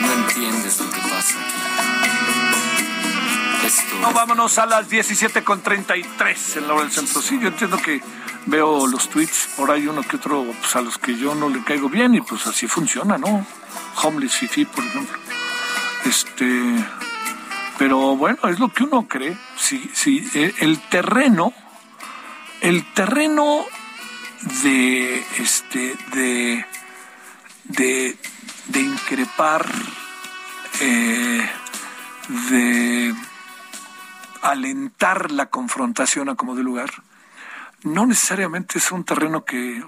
[0.00, 1.60] No entiendes lo que pasa aquí.
[3.66, 7.20] Esto no, vámonos a las 17 con 33 en la hora del centro.
[7.22, 8.00] Sí, yo entiendo que
[8.46, 11.62] veo los tweets, por ahí uno que otro, pues a los que yo no le
[11.62, 13.46] caigo bien y pues así funciona, ¿no?
[14.02, 15.18] Homeless Fifi, por ejemplo.
[16.04, 16.84] Este,
[17.80, 19.38] pero bueno, es lo que uno cree.
[19.56, 21.54] Si, si eh, el terreno,
[22.60, 23.64] el terreno
[24.62, 26.66] de este de
[27.64, 28.18] de,
[28.66, 29.64] de increpar,
[30.82, 31.50] eh,
[32.50, 33.14] de
[34.42, 36.90] alentar la confrontación a como de lugar,
[37.82, 39.82] no necesariamente es un terreno que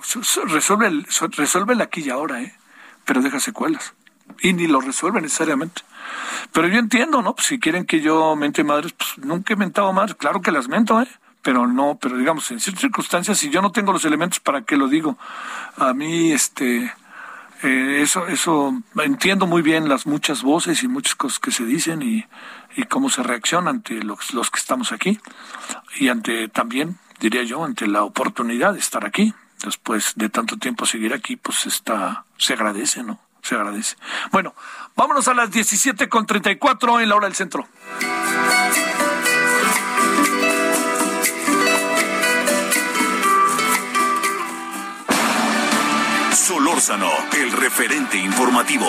[0.47, 2.57] resuelve el, resuelve el aquí y ahora, ¿eh?
[3.05, 3.93] pero deja secuelas.
[4.41, 5.83] Y ni lo resuelve necesariamente.
[6.53, 7.35] Pero yo entiendo, ¿no?
[7.35, 10.69] Pues si quieren que yo mente madres, pues nunca he mentado madres, claro que las
[10.69, 11.09] mento, ¿eh?
[11.43, 14.77] Pero no, pero digamos, en ciertas circunstancias, si yo no tengo los elementos, ¿para qué
[14.77, 15.19] lo digo?
[15.77, 16.93] A mí, este,
[17.63, 22.03] eh, eso, eso, entiendo muy bien las muchas voces y muchas cosas que se dicen
[22.03, 22.25] y,
[22.89, 25.21] cómo se reacciona ante los que estamos aquí
[25.99, 29.35] y ante también, diría yo, ante la oportunidad de estar aquí.
[29.63, 33.21] Después de tanto tiempo seguir aquí, pues está, se agradece, ¿no?
[33.43, 33.97] Se agradece.
[34.31, 34.55] Bueno,
[34.95, 37.67] vámonos a las 17.34 en la hora del centro.
[46.33, 48.87] Solórzano, el referente informativo.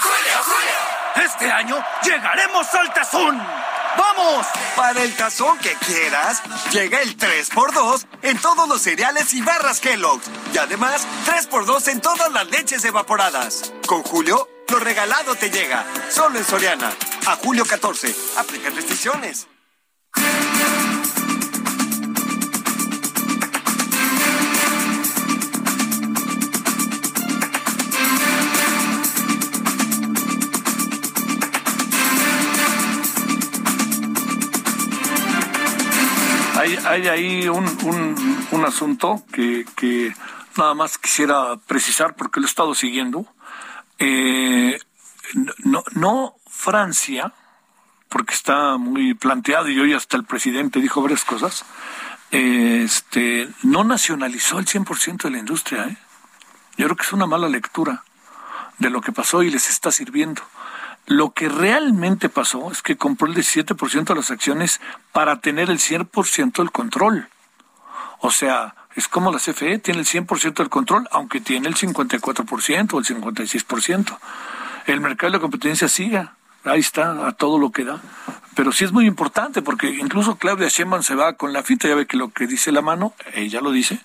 [0.00, 1.26] ¡Julio, Julio!
[1.26, 3.61] Este año llegaremos al tazón.
[4.14, 4.46] ¡Vamos!
[4.76, 10.28] Para el tazón que quieras, llega el 3x2 en todos los cereales y barras Kellogg's.
[10.52, 13.72] Y además, 3x2 en todas las leches evaporadas.
[13.86, 15.86] Con Julio, lo regalado te llega.
[16.10, 16.92] Solo en Soriana.
[17.26, 18.14] A julio 14.
[18.36, 19.46] Aplica restricciones.
[36.92, 37.66] Hay, ahí un,
[38.50, 40.14] un, asunto que, que,
[40.56, 43.26] nada más quisiera precisar porque lo he estado siguiendo.
[43.98, 44.78] Eh,
[45.64, 47.32] no, no Francia,
[48.08, 51.64] porque está muy planteado y hoy hasta el presidente dijo varias cosas,
[52.30, 55.86] este, no nacionalizó el 100% de la industria.
[55.86, 55.96] ¿eh?
[56.76, 58.04] Yo creo que es una mala lectura
[58.78, 60.42] de lo que pasó y les está sirviendo.
[61.06, 64.80] Lo que realmente pasó es que compró el 17% de las acciones
[65.12, 67.28] para tener el 100% del control.
[68.20, 72.92] O sea, es como la CFE, tiene el 100% del control, aunque tiene el 54%
[72.92, 74.18] o el 56%.
[74.86, 78.00] El mercado de la competencia siga, ahí está, a todo lo que da.
[78.54, 81.94] Pero sí es muy importante, porque incluso Claudia Sheinbaum se va con la finta, ya
[81.94, 84.00] ve que lo que dice la mano, ella lo dice,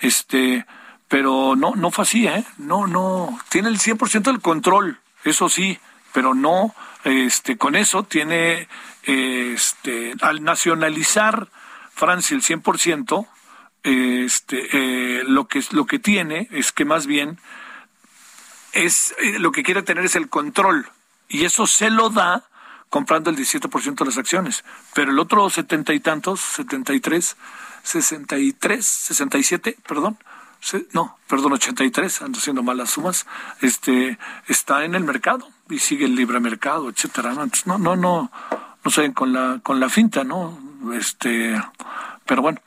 [0.00, 0.66] este,
[1.08, 2.44] pero no, no fue así, ¿eh?
[2.58, 5.78] No, no, tiene el 100% del control, eso sí,
[6.18, 8.66] pero no, este, con eso tiene,
[9.04, 11.46] este, al nacionalizar
[11.94, 13.28] Francia el 100%,
[13.84, 17.38] este, eh, lo que lo que tiene es que más bien
[18.72, 20.90] es eh, lo que quiere tener es el control.
[21.28, 22.48] Y eso se lo da
[22.88, 27.36] comprando el 17% de las acciones, pero el otro setenta y tantos, 73,
[27.84, 30.18] 63, 67, perdón,
[30.92, 33.24] no, perdón, 83, ando haciendo malas sumas,
[33.60, 37.32] este, está en el mercado y sigue el libre mercado, etcétera.
[37.32, 37.46] ¿no?
[37.66, 38.30] no, no, no,
[38.84, 40.58] no sé, con la, con la finta, ¿no?
[40.94, 41.60] Este,
[42.26, 42.60] pero bueno.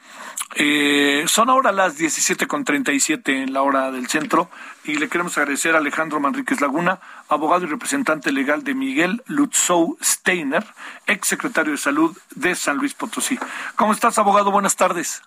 [0.55, 4.49] Eh, son ahora las 17.37 en la hora del centro
[4.83, 9.97] y le queremos agradecer a Alejandro Manríquez Laguna, abogado y representante legal de Miguel Lutzou
[10.01, 10.65] Steiner,
[11.07, 13.39] ex secretario de Salud de San Luis Potosí.
[13.77, 14.51] ¿Cómo estás, abogado?
[14.51, 15.21] Buenas tardes.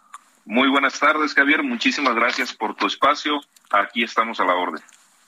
[0.45, 1.63] Muy buenas tardes, Javier.
[1.63, 3.41] Muchísimas gracias por tu espacio.
[3.71, 4.83] Aquí estamos a la orden.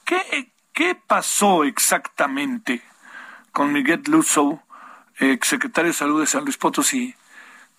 [0.04, 2.82] ¿Qué, qué pasó exactamente
[3.50, 4.62] con Miguel Lusso,
[5.18, 7.14] exsecretario de Salud de San Luis Potosí,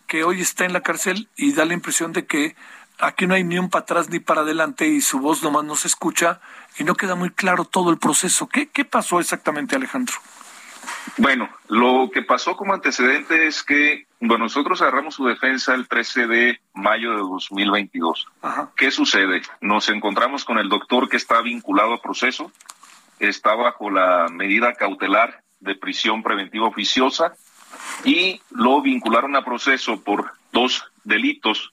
[0.08, 2.56] que hoy está en la cárcel y da la impresión de que
[2.98, 5.76] aquí no hay ni un para atrás ni para adelante y su voz nomás no
[5.76, 6.42] se escucha
[6.80, 8.50] y no queda muy claro todo el proceso.
[8.50, 10.16] ¿Qué, qué pasó exactamente, Alejandro?
[11.18, 16.26] Bueno, lo que pasó como antecedente es que bueno, nosotros agarramos su defensa el 13
[16.26, 18.28] de mayo de 2022.
[18.76, 19.44] ¿Qué sucede?
[19.62, 22.52] Nos encontramos con el doctor que está vinculado al proceso,
[23.20, 27.34] está bajo la medida cautelar de prisión preventiva oficiosa
[28.04, 31.72] y lo vincularon a proceso por dos delitos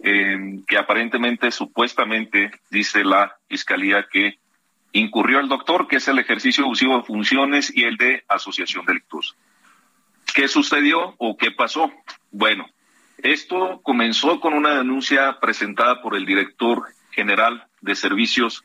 [0.00, 4.38] eh, que aparentemente, supuestamente, dice la fiscalía que
[4.92, 9.34] incurrió el doctor, que es el ejercicio abusivo de funciones y el de asociación delictuosa.
[10.34, 11.92] ¿Qué sucedió o qué pasó?
[12.30, 12.66] Bueno,
[13.18, 18.64] esto comenzó con una denuncia presentada por el director general de servicios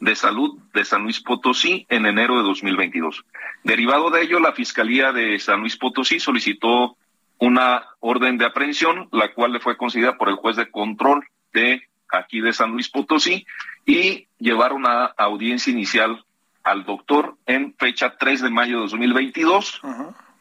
[0.00, 3.24] de salud de San Luis Potosí en enero de 2022.
[3.64, 6.96] Derivado de ello, la Fiscalía de San Luis Potosí solicitó
[7.38, 11.82] una orden de aprehensión, la cual le fue concedida por el juez de control de
[12.10, 13.46] aquí de San Luis Potosí
[13.86, 16.24] y llevaron a audiencia inicial
[16.62, 19.80] al doctor en fecha 3 de mayo de 2022.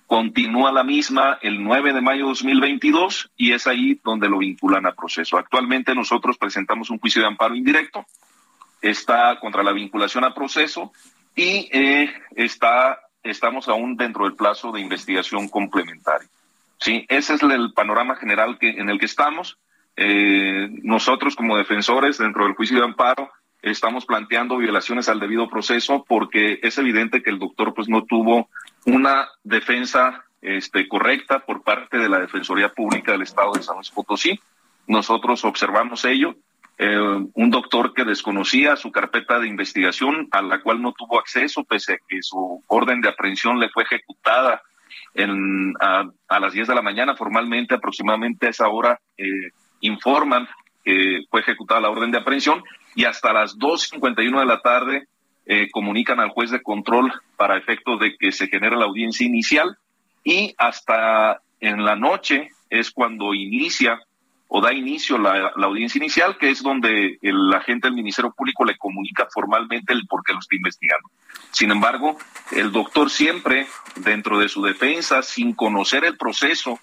[0.07, 4.85] Continúa la misma el 9 de mayo de 2022 y es ahí donde lo vinculan
[4.85, 5.37] a proceso.
[5.37, 8.05] Actualmente nosotros presentamos un juicio de amparo indirecto,
[8.81, 10.91] está contra la vinculación a proceso
[11.35, 16.27] y eh, está, estamos aún dentro del plazo de investigación complementaria.
[16.79, 19.57] Sí, ese es el panorama general que, en el que estamos.
[19.95, 23.31] Eh, nosotros como defensores dentro del juicio de amparo
[23.63, 28.49] estamos planteando violaciones al debido proceso porque es evidente que el doctor pues no tuvo
[28.85, 33.89] una defensa este, correcta por parte de la Defensoría Pública del Estado de San Luis
[33.89, 34.39] Potosí.
[34.85, 36.35] Nosotros observamos ello.
[36.79, 36.97] Eh,
[37.33, 41.93] un doctor que desconocía su carpeta de investigación, a la cual no tuvo acceso, pese
[41.93, 44.61] a que su orden de aprehensión le fue ejecutada
[45.15, 49.51] en, a, las 10 de la mañana, formalmente, aproximadamente a esa hora, eh,
[49.81, 50.47] informan
[50.83, 52.63] que fue ejecutada la orden de aprehensión
[52.95, 55.07] y hasta las 2.51 de la tarde
[55.45, 59.77] eh, comunican al juez de control para efectos de que se genere la audiencia inicial
[60.23, 63.99] y hasta en la noche es cuando inicia
[64.47, 68.63] o da inicio la, la audiencia inicial, que es donde el agente del Ministerio Público
[68.63, 71.09] le comunica formalmente el por qué lo está investigando.
[71.51, 72.17] Sin embargo,
[72.51, 76.79] el doctor siempre, dentro de su defensa, sin conocer el proceso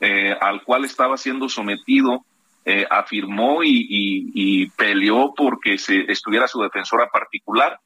[0.00, 2.24] eh, al cual estaba siendo sometido,
[2.64, 7.78] eh, afirmó y, peleó porque se estuviera su defensora particular.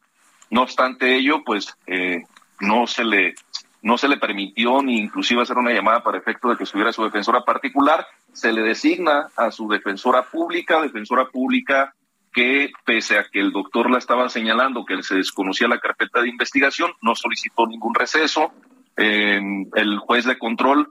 [0.51, 2.23] No obstante ello, pues eh,
[2.61, 3.35] no se le
[3.83, 7.05] no se le permitió ni inclusive hacer una llamada para efecto de que estuviera su
[7.05, 8.07] defensora particular.
[8.33, 11.95] Se le designa a su defensora pública, defensora pública
[12.33, 16.29] que pese a que el doctor la estaba señalando que se desconocía la carpeta de
[16.29, 18.53] investigación, no solicitó ningún receso.
[18.97, 20.89] el juez de control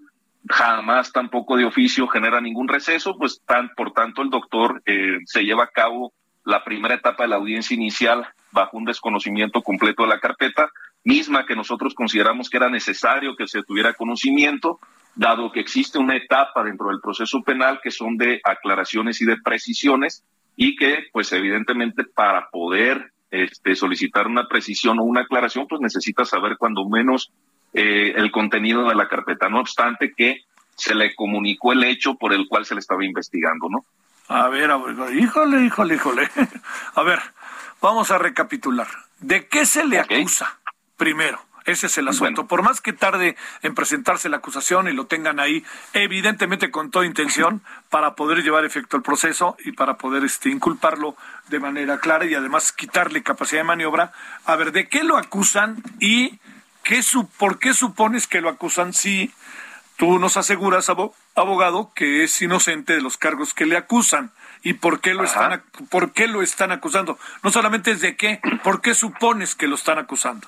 [0.50, 5.44] jamás tampoco de oficio genera ningún receso, pues tan, por tanto el doctor eh, se
[5.44, 6.14] lleva a cabo
[6.46, 10.70] la primera etapa de la audiencia inicial bajo un desconocimiento completo de la carpeta,
[11.04, 14.80] misma que nosotros consideramos que era necesario que se tuviera conocimiento,
[15.16, 19.38] dado que existe una etapa dentro del proceso penal que son de aclaraciones y de
[19.38, 20.24] precisiones
[20.56, 26.26] y que pues evidentemente para poder este, solicitar una precisión o una aclaración pues necesita
[26.26, 27.32] saber cuando menos
[27.74, 30.42] eh, el contenido de la carpeta, no obstante que
[30.76, 33.80] se le comunicó el hecho por el cual se le estaba investigando, ¿no?
[34.30, 36.30] A ver, a ver híjole, híjole, híjole.
[36.96, 37.20] A ver,
[37.82, 38.88] vamos a recapitular.
[39.20, 40.60] ¿De qué se le acusa?
[40.98, 42.48] Primero, ese es el asunto.
[42.48, 47.06] Por más que tarde en presentarse la acusación y lo tengan ahí, evidentemente con toda
[47.06, 51.18] intención, para poder llevar efecto el proceso y para poder este, inculparlo
[51.50, 54.14] de manera clara y además quitarle capacidad de maniobra.
[54.46, 56.40] A ver, ¿de qué lo acusan y
[56.84, 57.02] ¿qué
[57.38, 59.34] ¿por qué supones que lo acusan si
[59.98, 60.90] tú nos aseguras,
[61.36, 64.32] abogado, que es inocente de los cargos que le acusan?
[64.64, 67.20] ¿Y por qué lo, están, por qué lo están acusando?
[67.44, 70.48] No solamente es de qué, ¿por qué supones que lo están acusando?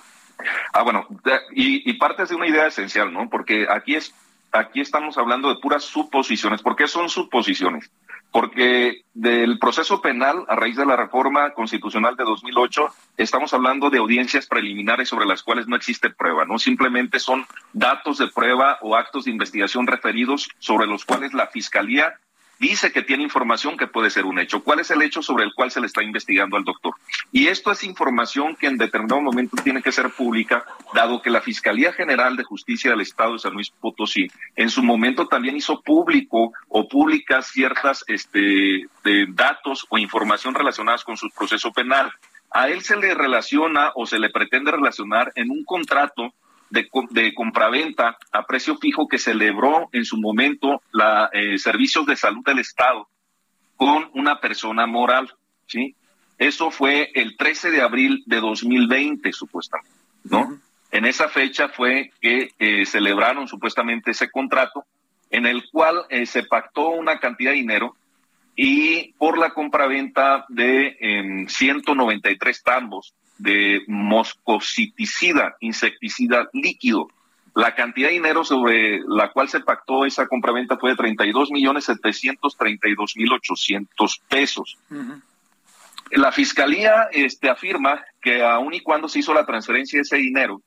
[0.74, 1.08] Ah, bueno,
[1.54, 3.30] y, y partes de una idea esencial, ¿no?
[3.30, 4.14] Porque aquí es
[4.52, 6.62] aquí estamos hablando de puras suposiciones.
[6.62, 7.92] ¿Por qué son suposiciones?
[8.32, 12.88] porque del proceso penal a raíz de la reforma constitucional de 2008
[13.18, 18.20] estamos hablando de audiencias preliminares sobre las cuales no existe prueba, no simplemente son datos
[18.20, 22.20] de prueba o actos de investigación referidos sobre los cuales la fiscalía
[22.60, 24.64] dice que tiene información que puede ser un hecho.
[24.64, 26.94] ¿Cuál es el hecho sobre el cual se le está investigando al doctor?
[27.32, 31.42] Y esto es información que en determinado momento tiene que ser pública, dado que la
[31.42, 35.82] Fiscalía General de Justicia del Estado de San Luis Potosí en su momento también hizo
[35.82, 42.12] público o públicas ciertas este, de datos o información relacionadas con su proceso penal.
[42.52, 46.34] A él se le relaciona o se le pretende relacionar en un contrato
[46.70, 52.16] de, de compraventa a precio fijo que celebró en su momento la eh, Servicios de
[52.16, 53.08] Salud del Estado
[53.76, 55.34] con una persona moral,
[55.68, 55.96] ¿sí?
[56.38, 60.60] Eso fue el 13 de abril de 2020, supuestamente, ¿no?
[60.92, 64.86] En esa fecha fue que eh, celebraron supuestamente ese contrato
[65.30, 67.96] en el cual eh, se pactó una cantidad de dinero
[68.56, 77.08] y por la compraventa de 193 em, tambos de moscociticida, insecticida líquido.
[77.56, 81.86] La cantidad de dinero sobre la cual se pactó esa compraventa fue de 32 millones
[81.86, 84.78] 732 mil 800 pesos.
[86.12, 90.62] La fiscalía este, afirma que aun y cuando se hizo la transferencia de ese dinero,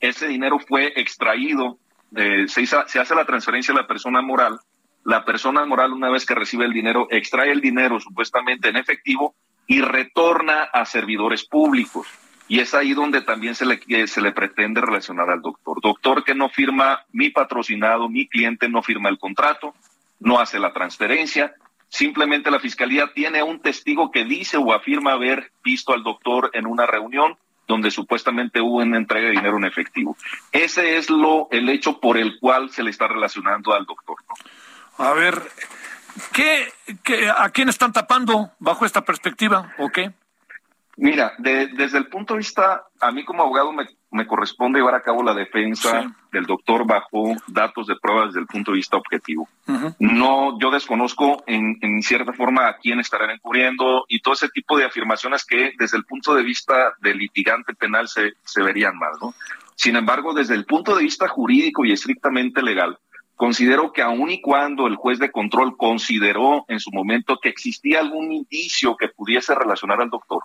[0.00, 1.78] ese dinero fue extraído,
[2.16, 4.58] eh, se, se hace la transferencia a la persona moral,
[5.04, 9.34] la persona moral una vez que recibe el dinero extrae el dinero supuestamente en efectivo
[9.66, 12.06] y retorna a servidores públicos.
[12.48, 15.80] Y es ahí donde también se le, se le pretende relacionar al doctor.
[15.80, 19.74] Doctor que no firma mi patrocinado, mi cliente no firma el contrato,
[20.18, 21.54] no hace la transferencia.
[21.88, 26.66] Simplemente la fiscalía tiene un testigo que dice o afirma haber visto al doctor en
[26.66, 27.36] una reunión
[27.70, 30.16] donde supuestamente hubo una entrega de dinero en efectivo.
[30.50, 34.16] Ese es lo el hecho por el cual se le está relacionando al doctor.
[34.98, 35.40] A ver,
[36.32, 36.68] ¿qué,
[37.36, 40.12] a quién están tapando bajo esta perspectiva o qué?
[40.96, 45.22] Mira, desde el punto de vista, a mí como abogado me, corresponde llevar a cabo
[45.22, 49.48] la defensa del doctor bajo datos de pruebas desde el punto de vista objetivo.
[49.98, 54.76] No, yo desconozco en, en, cierta forma a quién estarán encubriendo y todo ese tipo
[54.76, 59.12] de afirmaciones que desde el punto de vista del litigante penal se, se verían mal,
[59.22, 59.32] ¿no?
[59.76, 62.98] Sin embargo, desde el punto de vista jurídico y estrictamente legal,
[63.40, 68.00] considero que aun y cuando el juez de control consideró en su momento que existía
[68.00, 70.42] algún indicio que pudiese relacionar al doctor,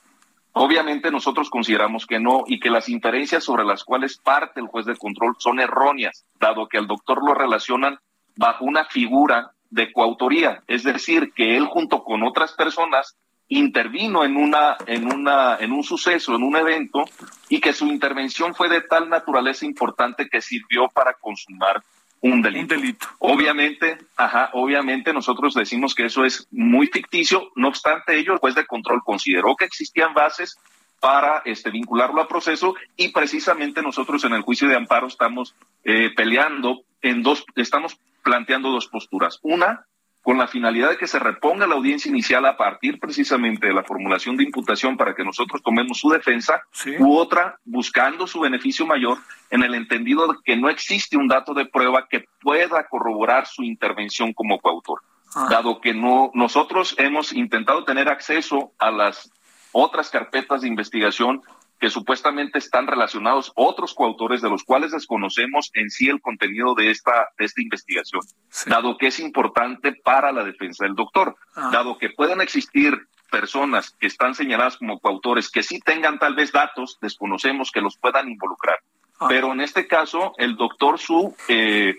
[0.57, 4.85] Obviamente nosotros consideramos que no y que las inferencias sobre las cuales parte el juez
[4.85, 7.99] de control son erróneas, dado que al doctor lo relacionan
[8.37, 13.17] bajo una figura de coautoría, es decir, que él junto con otras personas
[13.49, 17.03] intervino en una en una en un suceso, en un evento
[17.49, 21.83] y que su intervención fue de tal naturaleza importante que sirvió para consumar
[22.31, 23.07] un delito.
[23.19, 28.55] Obviamente, ajá, obviamente nosotros decimos que eso es muy ficticio, no obstante ello, el juez
[28.55, 30.57] de control consideró que existían bases
[30.99, 35.53] para este, vincularlo al proceso y precisamente nosotros en el juicio de amparo estamos
[35.83, 39.37] eh, peleando en dos, estamos planteando dos posturas.
[39.43, 39.85] Una,
[40.25, 43.83] con la finalidad de que se reponga la audiencia inicial a partir precisamente de la
[43.83, 46.63] formulación de imputación para que nosotros tomemos su defensa,
[46.97, 49.19] u otra buscando su beneficio mayor
[49.51, 53.61] en el entendido de que no existe un dato de prueba que pueda corroborar su
[53.61, 55.03] intervención como coautor.
[55.35, 55.45] Ah.
[55.47, 59.31] Dado que no, nosotros hemos intentado tener acceso a las
[59.73, 61.43] otras carpetas de investigación
[61.79, 66.89] que supuestamente están relacionados otros coautores de los cuales desconocemos en sí el contenido de
[66.89, 68.21] esta, de esta investigación,
[68.67, 71.69] dado que es importante para la defensa del doctor, ah.
[71.71, 72.97] dado que pueden existir
[73.29, 77.97] personas que están señaladas como coautores que sí tengan tal vez datos, desconocemos que los
[77.97, 78.77] puedan involucrar.
[79.19, 79.25] Ah.
[79.27, 81.95] Pero en este caso, el doctor Su eh,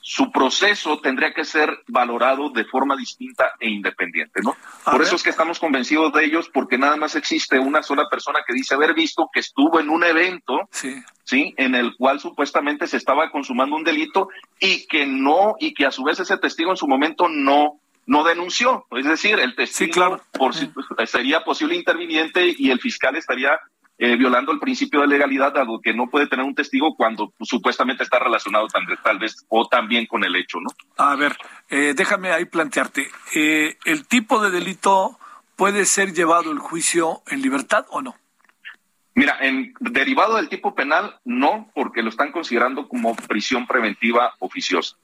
[0.00, 4.56] su proceso tendría que ser valorado de forma distinta e independiente, ¿no?
[4.84, 8.40] Por eso es que estamos convencidos de ellos, porque nada más existe una sola persona
[8.46, 11.54] que dice haber visto que estuvo en un evento, sí.
[11.56, 14.28] En el cual supuestamente se estaba consumando un delito
[14.58, 18.24] y que no, y que a su vez ese testigo en su momento no no
[18.24, 20.52] denunció, es decir, el testigo por,
[21.06, 23.56] sería posible interviniente y el fiscal estaría
[24.02, 28.02] eh, violando el principio de legalidad, dado que no puede tener un testigo cuando supuestamente
[28.02, 28.66] está relacionado
[29.02, 30.70] tal, vez o también con el hecho, ¿no?
[30.96, 31.36] A ver,
[31.68, 35.18] eh, déjame ahí plantearte, eh, ¿el tipo de delito
[35.54, 38.16] puede ser llevado el juicio en libertad o no?
[39.14, 44.96] Mira, en derivado del tipo penal, no, porque lo están considerando como prisión preventiva oficiosa.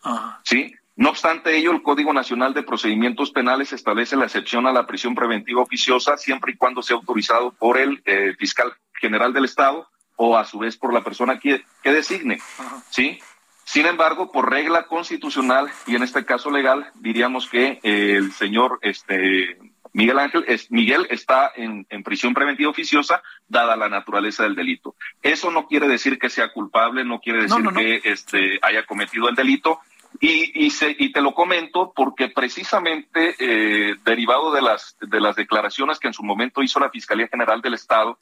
[0.43, 0.75] ¿Sí?
[0.95, 5.15] No obstante ello, el Código Nacional de Procedimientos Penales establece la excepción a la prisión
[5.15, 8.03] preventiva oficiosa siempre y cuando sea autorizado por el
[8.39, 12.39] fiscal general del Estado o a su vez por la persona que, que designe.
[12.91, 13.19] ¿sí?
[13.65, 19.59] Sin embargo, por regla constitucional y en este caso legal, diríamos que el señor este,
[19.97, 24.95] Miguel Ángel es, Miguel está en, prisión preventiva oficiosa dada la naturaleza del delito.
[25.23, 29.35] Eso no quiere decir que sea culpable, no quiere decir que este, haya cometido el
[29.35, 29.81] delito.
[30.21, 35.35] Y, y, se, y te lo comento porque precisamente eh, derivado de las, de las
[35.35, 38.19] declaraciones que en su momento hizo la Fiscalía General del Estado,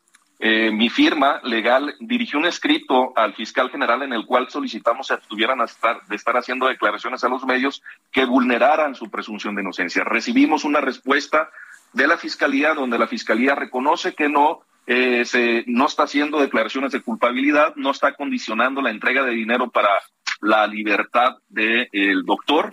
[0.47, 5.15] eh, mi firma legal dirigió un escrito al fiscal general en el cual solicitamos que
[5.15, 7.83] estuvieran a estar, de estar haciendo declaraciones a los medios
[8.13, 10.05] que vulneraran su presunción de inocencia.
[10.05, 11.49] Recibimos una respuesta
[11.95, 16.93] de la fiscalía donde la fiscalía reconoce que no eh, se, no está haciendo declaraciones
[16.93, 19.89] de culpabilidad, no está condicionando la entrega de dinero para
[20.43, 22.71] la libertad del doctor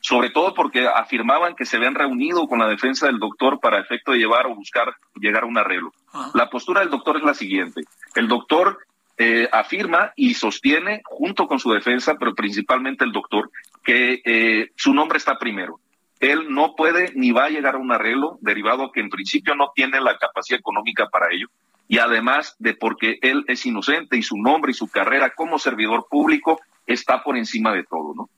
[0.00, 4.12] sobre todo porque afirmaban que se habían reunido con la defensa del doctor para efecto
[4.12, 5.92] de llevar o buscar llegar a un arreglo.
[6.34, 7.82] La postura del doctor es la siguiente.
[8.14, 8.78] El doctor
[9.16, 13.50] eh, afirma y sostiene, junto con su defensa, pero principalmente el doctor,
[13.82, 15.80] que eh, su nombre está primero.
[16.20, 19.72] Él no puede ni va a llegar a un arreglo, derivado que en principio no
[19.74, 21.48] tiene la capacidad económica para ello,
[21.88, 26.06] y además de porque él es inocente y su nombre y su carrera como servidor
[26.08, 28.30] público está por encima de todo, ¿no?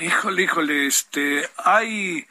[0.00, 2.26] Híjole, híjole, este, hay,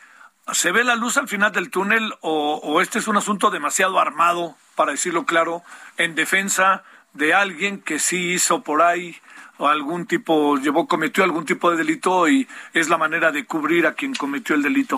[0.51, 3.99] ¿se ve la luz al final del túnel o, o este es un asunto demasiado
[3.99, 5.63] armado, para decirlo claro,
[5.97, 6.83] en defensa
[7.13, 9.15] de alguien que sí hizo por ahí
[9.57, 13.87] o algún tipo, llevó, cometió algún tipo de delito y es la manera de cubrir
[13.87, 14.97] a quien cometió el delito?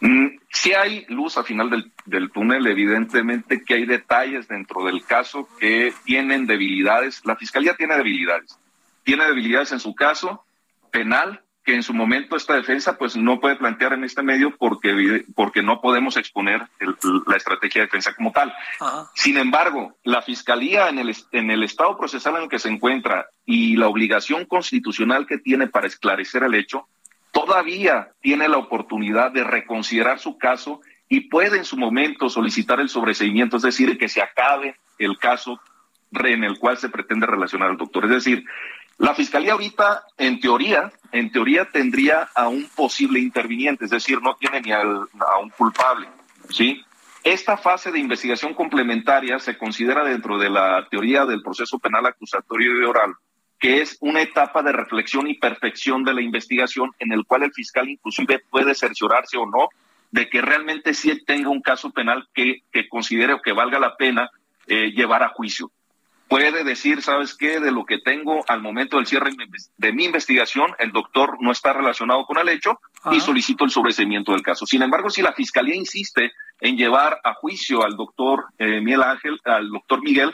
[0.00, 5.04] Mm, si hay luz al final del, del, túnel, evidentemente que hay detalles dentro del
[5.04, 7.22] caso que tienen debilidades.
[7.24, 8.58] La fiscalía tiene debilidades.
[9.04, 10.44] Tiene debilidades en su caso
[10.90, 15.24] penal, que en su momento esta defensa pues no puede plantear en este medio porque,
[15.34, 16.62] porque no podemos exponer
[17.26, 18.52] la estrategia de defensa como tal.
[19.14, 23.28] Sin embargo, la fiscalía en el, en el estado procesal en el que se encuentra
[23.44, 26.88] y la obligación constitucional que tiene para esclarecer el hecho,
[27.30, 32.88] todavía tiene la oportunidad de reconsiderar su caso y puede en su momento solicitar el
[32.88, 35.60] sobreseimiento, es decir, que se acabe el caso
[36.12, 38.04] en el cual se pretende relacionar al doctor.
[38.04, 38.44] Es decir,
[39.00, 44.36] la fiscalía ahorita, en teoría, en teoría tendría a un posible interviniente, es decir, no
[44.36, 44.82] tiene ni a
[45.42, 46.06] un culpable,
[46.50, 46.84] ¿sí?
[47.24, 52.78] Esta fase de investigación complementaria se considera dentro de la teoría del proceso penal acusatorio
[52.78, 53.14] y oral,
[53.58, 57.54] que es una etapa de reflexión y perfección de la investigación en el cual el
[57.54, 59.70] fiscal inclusive puede cerciorarse o no
[60.10, 64.28] de que realmente sí tenga un caso penal que, considere o que valga la pena
[64.66, 65.70] eh, llevar a juicio
[66.30, 67.58] puede decir, ¿sabes qué?
[67.58, 69.32] De lo que tengo al momento del cierre
[69.76, 72.78] de mi investigación, el doctor no está relacionado con el hecho
[73.10, 74.64] y solicito el sobreseimiento del caso.
[74.64, 79.40] Sin embargo, si la fiscalía insiste en llevar a juicio al doctor eh, Miguel Ángel,
[79.44, 80.30] al doctor Miguel,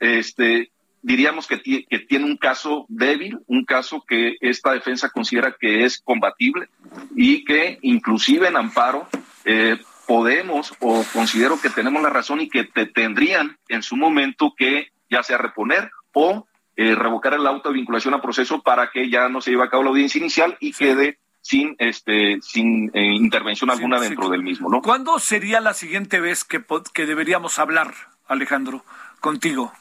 [0.00, 0.70] este,
[1.02, 6.00] diríamos que, que, tiene un caso débil, un caso que esta defensa considera que es
[6.00, 6.68] combatible
[7.14, 9.06] y que inclusive en amparo
[9.44, 9.76] eh,
[10.06, 14.93] podemos o considero que tenemos la razón y que te tendrían en su momento que
[15.14, 16.46] ya sea reponer o
[16.76, 19.68] eh, revocar el auto de vinculación a proceso para que ya no se lleve a
[19.70, 24.68] cabo la audiencia inicial y quede sin este sin eh, intervención alguna dentro del mismo,
[24.68, 24.82] ¿no?
[24.82, 27.94] ¿Cuándo sería la siguiente vez que, que deberíamos hablar,
[28.26, 28.84] Alejandro,
[29.20, 29.72] contigo?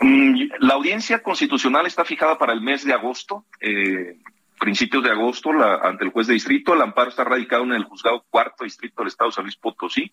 [0.00, 4.18] Mm, la audiencia constitucional está fijada para el mes de agosto, eh,
[4.58, 6.74] principios de agosto, la, ante el juez de distrito.
[6.74, 10.10] El amparo está radicado en el juzgado cuarto distrito del Estado de San Luis Potosí.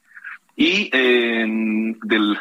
[0.56, 2.38] Y del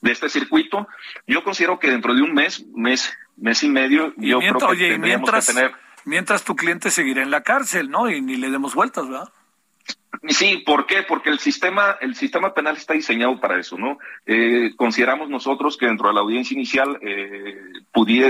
[0.00, 0.88] de este circuito.
[1.26, 4.98] Yo considero que dentro de un mes, mes, mes y medio, yo creo que oye,
[4.98, 5.72] mientras, que tener...
[6.04, 8.10] Mientras tu cliente seguirá en la cárcel, ¿no?
[8.10, 9.28] Y ni le demos vueltas, ¿verdad?
[10.26, 11.02] Sí, ¿por qué?
[11.02, 13.98] Porque el sistema, el sistema penal está diseñado para eso, ¿no?
[14.26, 17.56] Eh, consideramos nosotros que dentro de la audiencia inicial eh,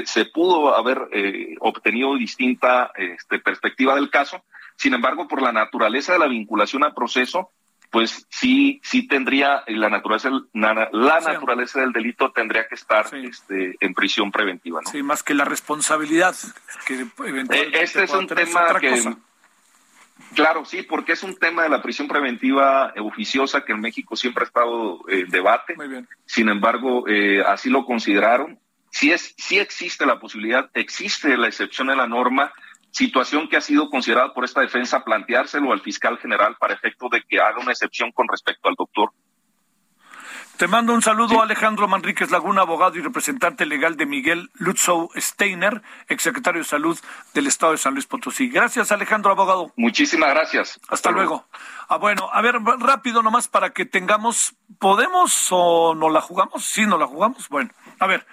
[0.05, 4.45] se pudo haber eh, obtenido distinta este, perspectiva del caso.
[4.77, 7.51] Sin embargo, por la naturaleza de la vinculación al proceso,
[7.91, 13.95] pues sí, sí tendría la naturaleza, la, naturaleza del delito tendría que estar este, en
[13.95, 14.91] prisión preventiva, ¿no?
[14.91, 16.37] Sí, más que la responsabilidad.
[16.87, 19.17] Que eh, este es un tema que,
[20.35, 24.45] claro, sí, porque es un tema de la prisión preventiva oficiosa que en México siempre
[24.45, 25.75] ha estado en debate.
[25.77, 26.09] Muy bien.
[26.27, 28.59] Sin embargo, eh, así lo consideraron.
[28.91, 32.53] Si es, sí existe la posibilidad, existe la excepción de la norma
[32.99, 37.23] situación que ha sido considerada por esta defensa planteárselo al fiscal general para efecto de
[37.23, 39.13] que haga una excepción con respecto al doctor.
[40.59, 45.83] Te mando un saludo, Alejandro Manríquez Laguna, abogado y representante legal de Miguel Lutzow Steiner,
[46.09, 46.99] exsecretario de Salud
[47.33, 48.49] del Estado de San Luis Potosí.
[48.49, 49.73] Gracias, Alejandro, abogado.
[49.77, 50.81] Muchísimas gracias.
[50.89, 51.47] Hasta, luego.
[51.89, 56.65] Ah, bueno, a ver, rápido nomás para que tengamos, ¿podemos o no la jugamos?
[56.65, 57.49] Sí, no la jugamos.
[57.49, 57.71] Bueno,
[58.01, 58.27] a ver,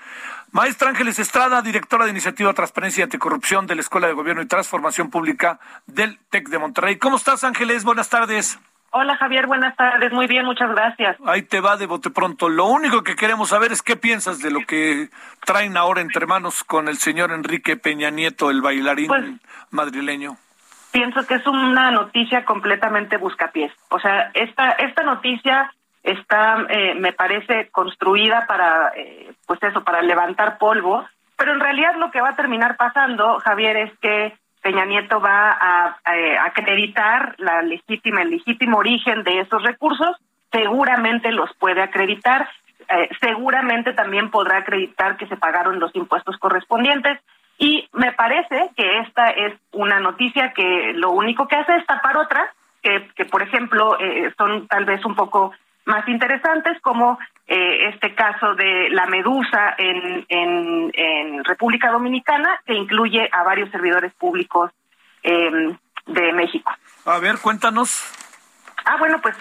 [0.55, 4.45] Maestra Ángeles Estrada, directora de Iniciativa Transparencia y Anticorrupción de la Escuela de Gobierno y
[4.45, 6.95] Transformación Pública del TEC de Monterrey.
[6.95, 7.83] ¿Cómo estás, Ángeles?
[7.83, 8.57] Buenas tardes.
[8.91, 9.47] Hola, Javier.
[9.47, 10.13] Buenas tardes.
[10.13, 11.17] Muy bien, muchas gracias.
[11.25, 12.47] Ahí te va de bote pronto.
[12.47, 15.09] Lo único que queremos saber es qué piensas de lo que
[15.45, 19.25] traen ahora entre manos con el señor Enrique Peña Nieto, el bailarín pues,
[19.71, 20.37] madrileño.
[20.93, 23.73] Pienso que es una noticia completamente buscapiés.
[23.89, 25.69] O sea, esta, esta noticia
[26.05, 31.95] está, eh, me parece, construida para, eh, pues eso, para levantar polvo, pero en realidad
[31.97, 35.97] lo que va a terminar pasando, Javier, es que Peña Nieto va a,
[36.45, 40.15] acreditar la legítima, el legítimo origen de esos recursos,
[40.51, 42.47] seguramente los puede acreditar,
[42.89, 47.19] eh, seguramente también podrá acreditar que se pagaron los impuestos correspondientes,
[47.57, 52.17] Y me parece que esta es una noticia que lo único que hace es tapar
[52.17, 52.49] otras,
[52.81, 55.53] que, que por ejemplo eh, son tal vez un poco
[55.86, 57.17] más interesantes, como
[57.47, 63.69] eh, este caso de la medusa en, en, en, República Dominicana, que incluye a varios
[63.69, 64.71] servidores públicos
[65.23, 65.75] eh,
[66.07, 66.71] de México.
[67.05, 68.03] A ver, cuéntanos.
[68.86, 69.36] Ah, bueno, pues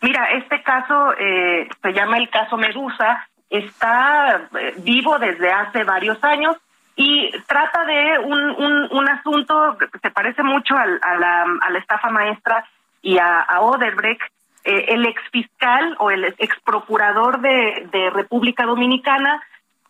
[0.00, 6.22] mira, este caso eh, se llama el caso Medusa, está eh, vivo desde hace varios
[6.24, 6.56] años
[6.96, 11.78] y trata de un, un, un asunto que se parece mucho a, la, a la
[11.78, 12.64] estafa maestra
[13.02, 14.22] y a, a Oderbrecht.
[14.64, 19.42] Eh, el ex fiscal o el ex procurador de, República Dominicana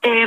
[0.02, 0.26] eh,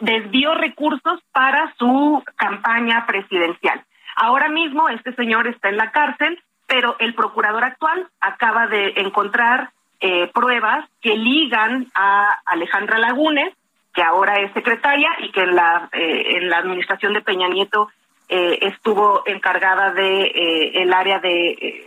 [0.00, 3.82] desvió recursos para su campaña presidencial.
[4.16, 9.70] Ahora mismo este señor está en la cárcel, pero el procurador actual acaba de encontrar
[10.00, 13.54] eh, pruebas que ligan a Alejandra Lagunes,
[13.94, 17.88] que ahora es secretaria y que en la, eh, en la administración de Peña Nieto
[18.28, 21.84] eh, estuvo encargada de eh, el área de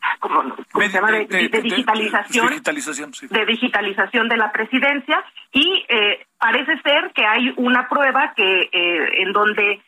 [0.20, 0.42] ¿cómo,
[0.72, 1.12] cómo se llama?
[1.12, 3.26] De, de, de digitalización, de digitalización, sí.
[3.28, 9.22] de digitalización de la presidencia y eh, parece ser que hay una prueba que eh,
[9.22, 9.80] en donde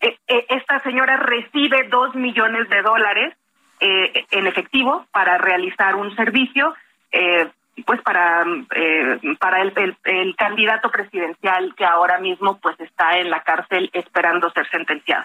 [0.00, 3.34] eh, eh, esta señora recibe dos millones de dólares
[3.80, 6.74] eh, en efectivo para realizar un servicio
[7.12, 7.48] eh,
[7.84, 8.44] pues para
[8.74, 13.90] eh, para el, el, el, candidato presidencial que ahora mismo pues está en la cárcel
[13.92, 15.24] esperando ser sentenciado.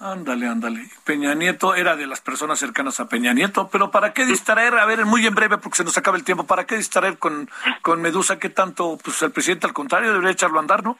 [0.00, 0.88] Ándale, ándale.
[1.04, 4.78] Peña Nieto era de las personas cercanas a Peña Nieto, pero ¿para qué distraer?
[4.78, 7.50] A ver, muy en breve, porque se nos acaba el tiempo, ¿para qué distraer con,
[7.82, 8.38] con Medusa?
[8.38, 8.96] ¿Qué tanto?
[9.04, 10.98] Pues el presidente, al contrario, debería echarlo a andar, ¿no?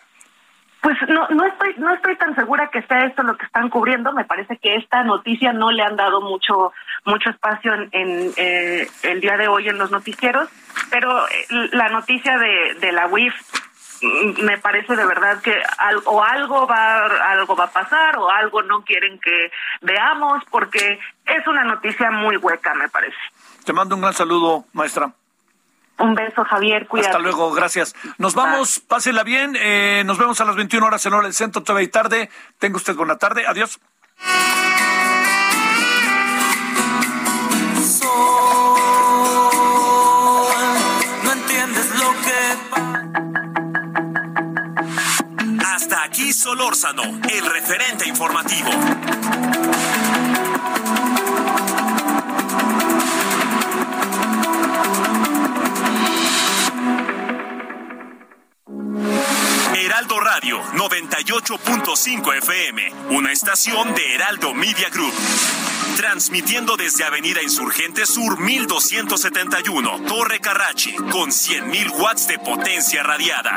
[0.83, 4.13] Pues no, no estoy, no estoy tan segura que sea esto lo que están cubriendo.
[4.13, 6.73] Me parece que esta noticia no le han dado mucho,
[7.07, 10.49] mucho espacio en, en eh, el día de hoy en los noticieros,
[10.91, 11.25] pero
[11.73, 13.35] la noticia de, de la UIF
[14.43, 18.63] me parece de verdad que al, o algo va algo va a pasar o algo
[18.63, 19.51] no quieren que
[19.83, 23.19] veamos porque es una noticia muy hueca me parece.
[23.65, 25.13] Te mando un gran saludo, maestra.
[25.99, 26.87] Un beso, Javier.
[26.87, 27.11] Cuídate.
[27.11, 27.95] Hasta luego, gracias.
[28.17, 29.55] Nos vamos, pásela bien.
[29.61, 32.31] Eh, nos vemos a las 21 horas en hora del centro, todavía y tarde.
[32.59, 33.47] Tenga usted buena tarde.
[33.47, 33.79] Adiós.
[46.31, 48.71] Aquí Solórzano, el referente informativo.
[59.75, 65.13] Heraldo Radio 98.5 FM, una estación de Heraldo Media Group.
[65.97, 73.57] Transmitiendo desde Avenida Insurgente Sur 1271, Torre Carrachi, con 100.000 watts de potencia radiada.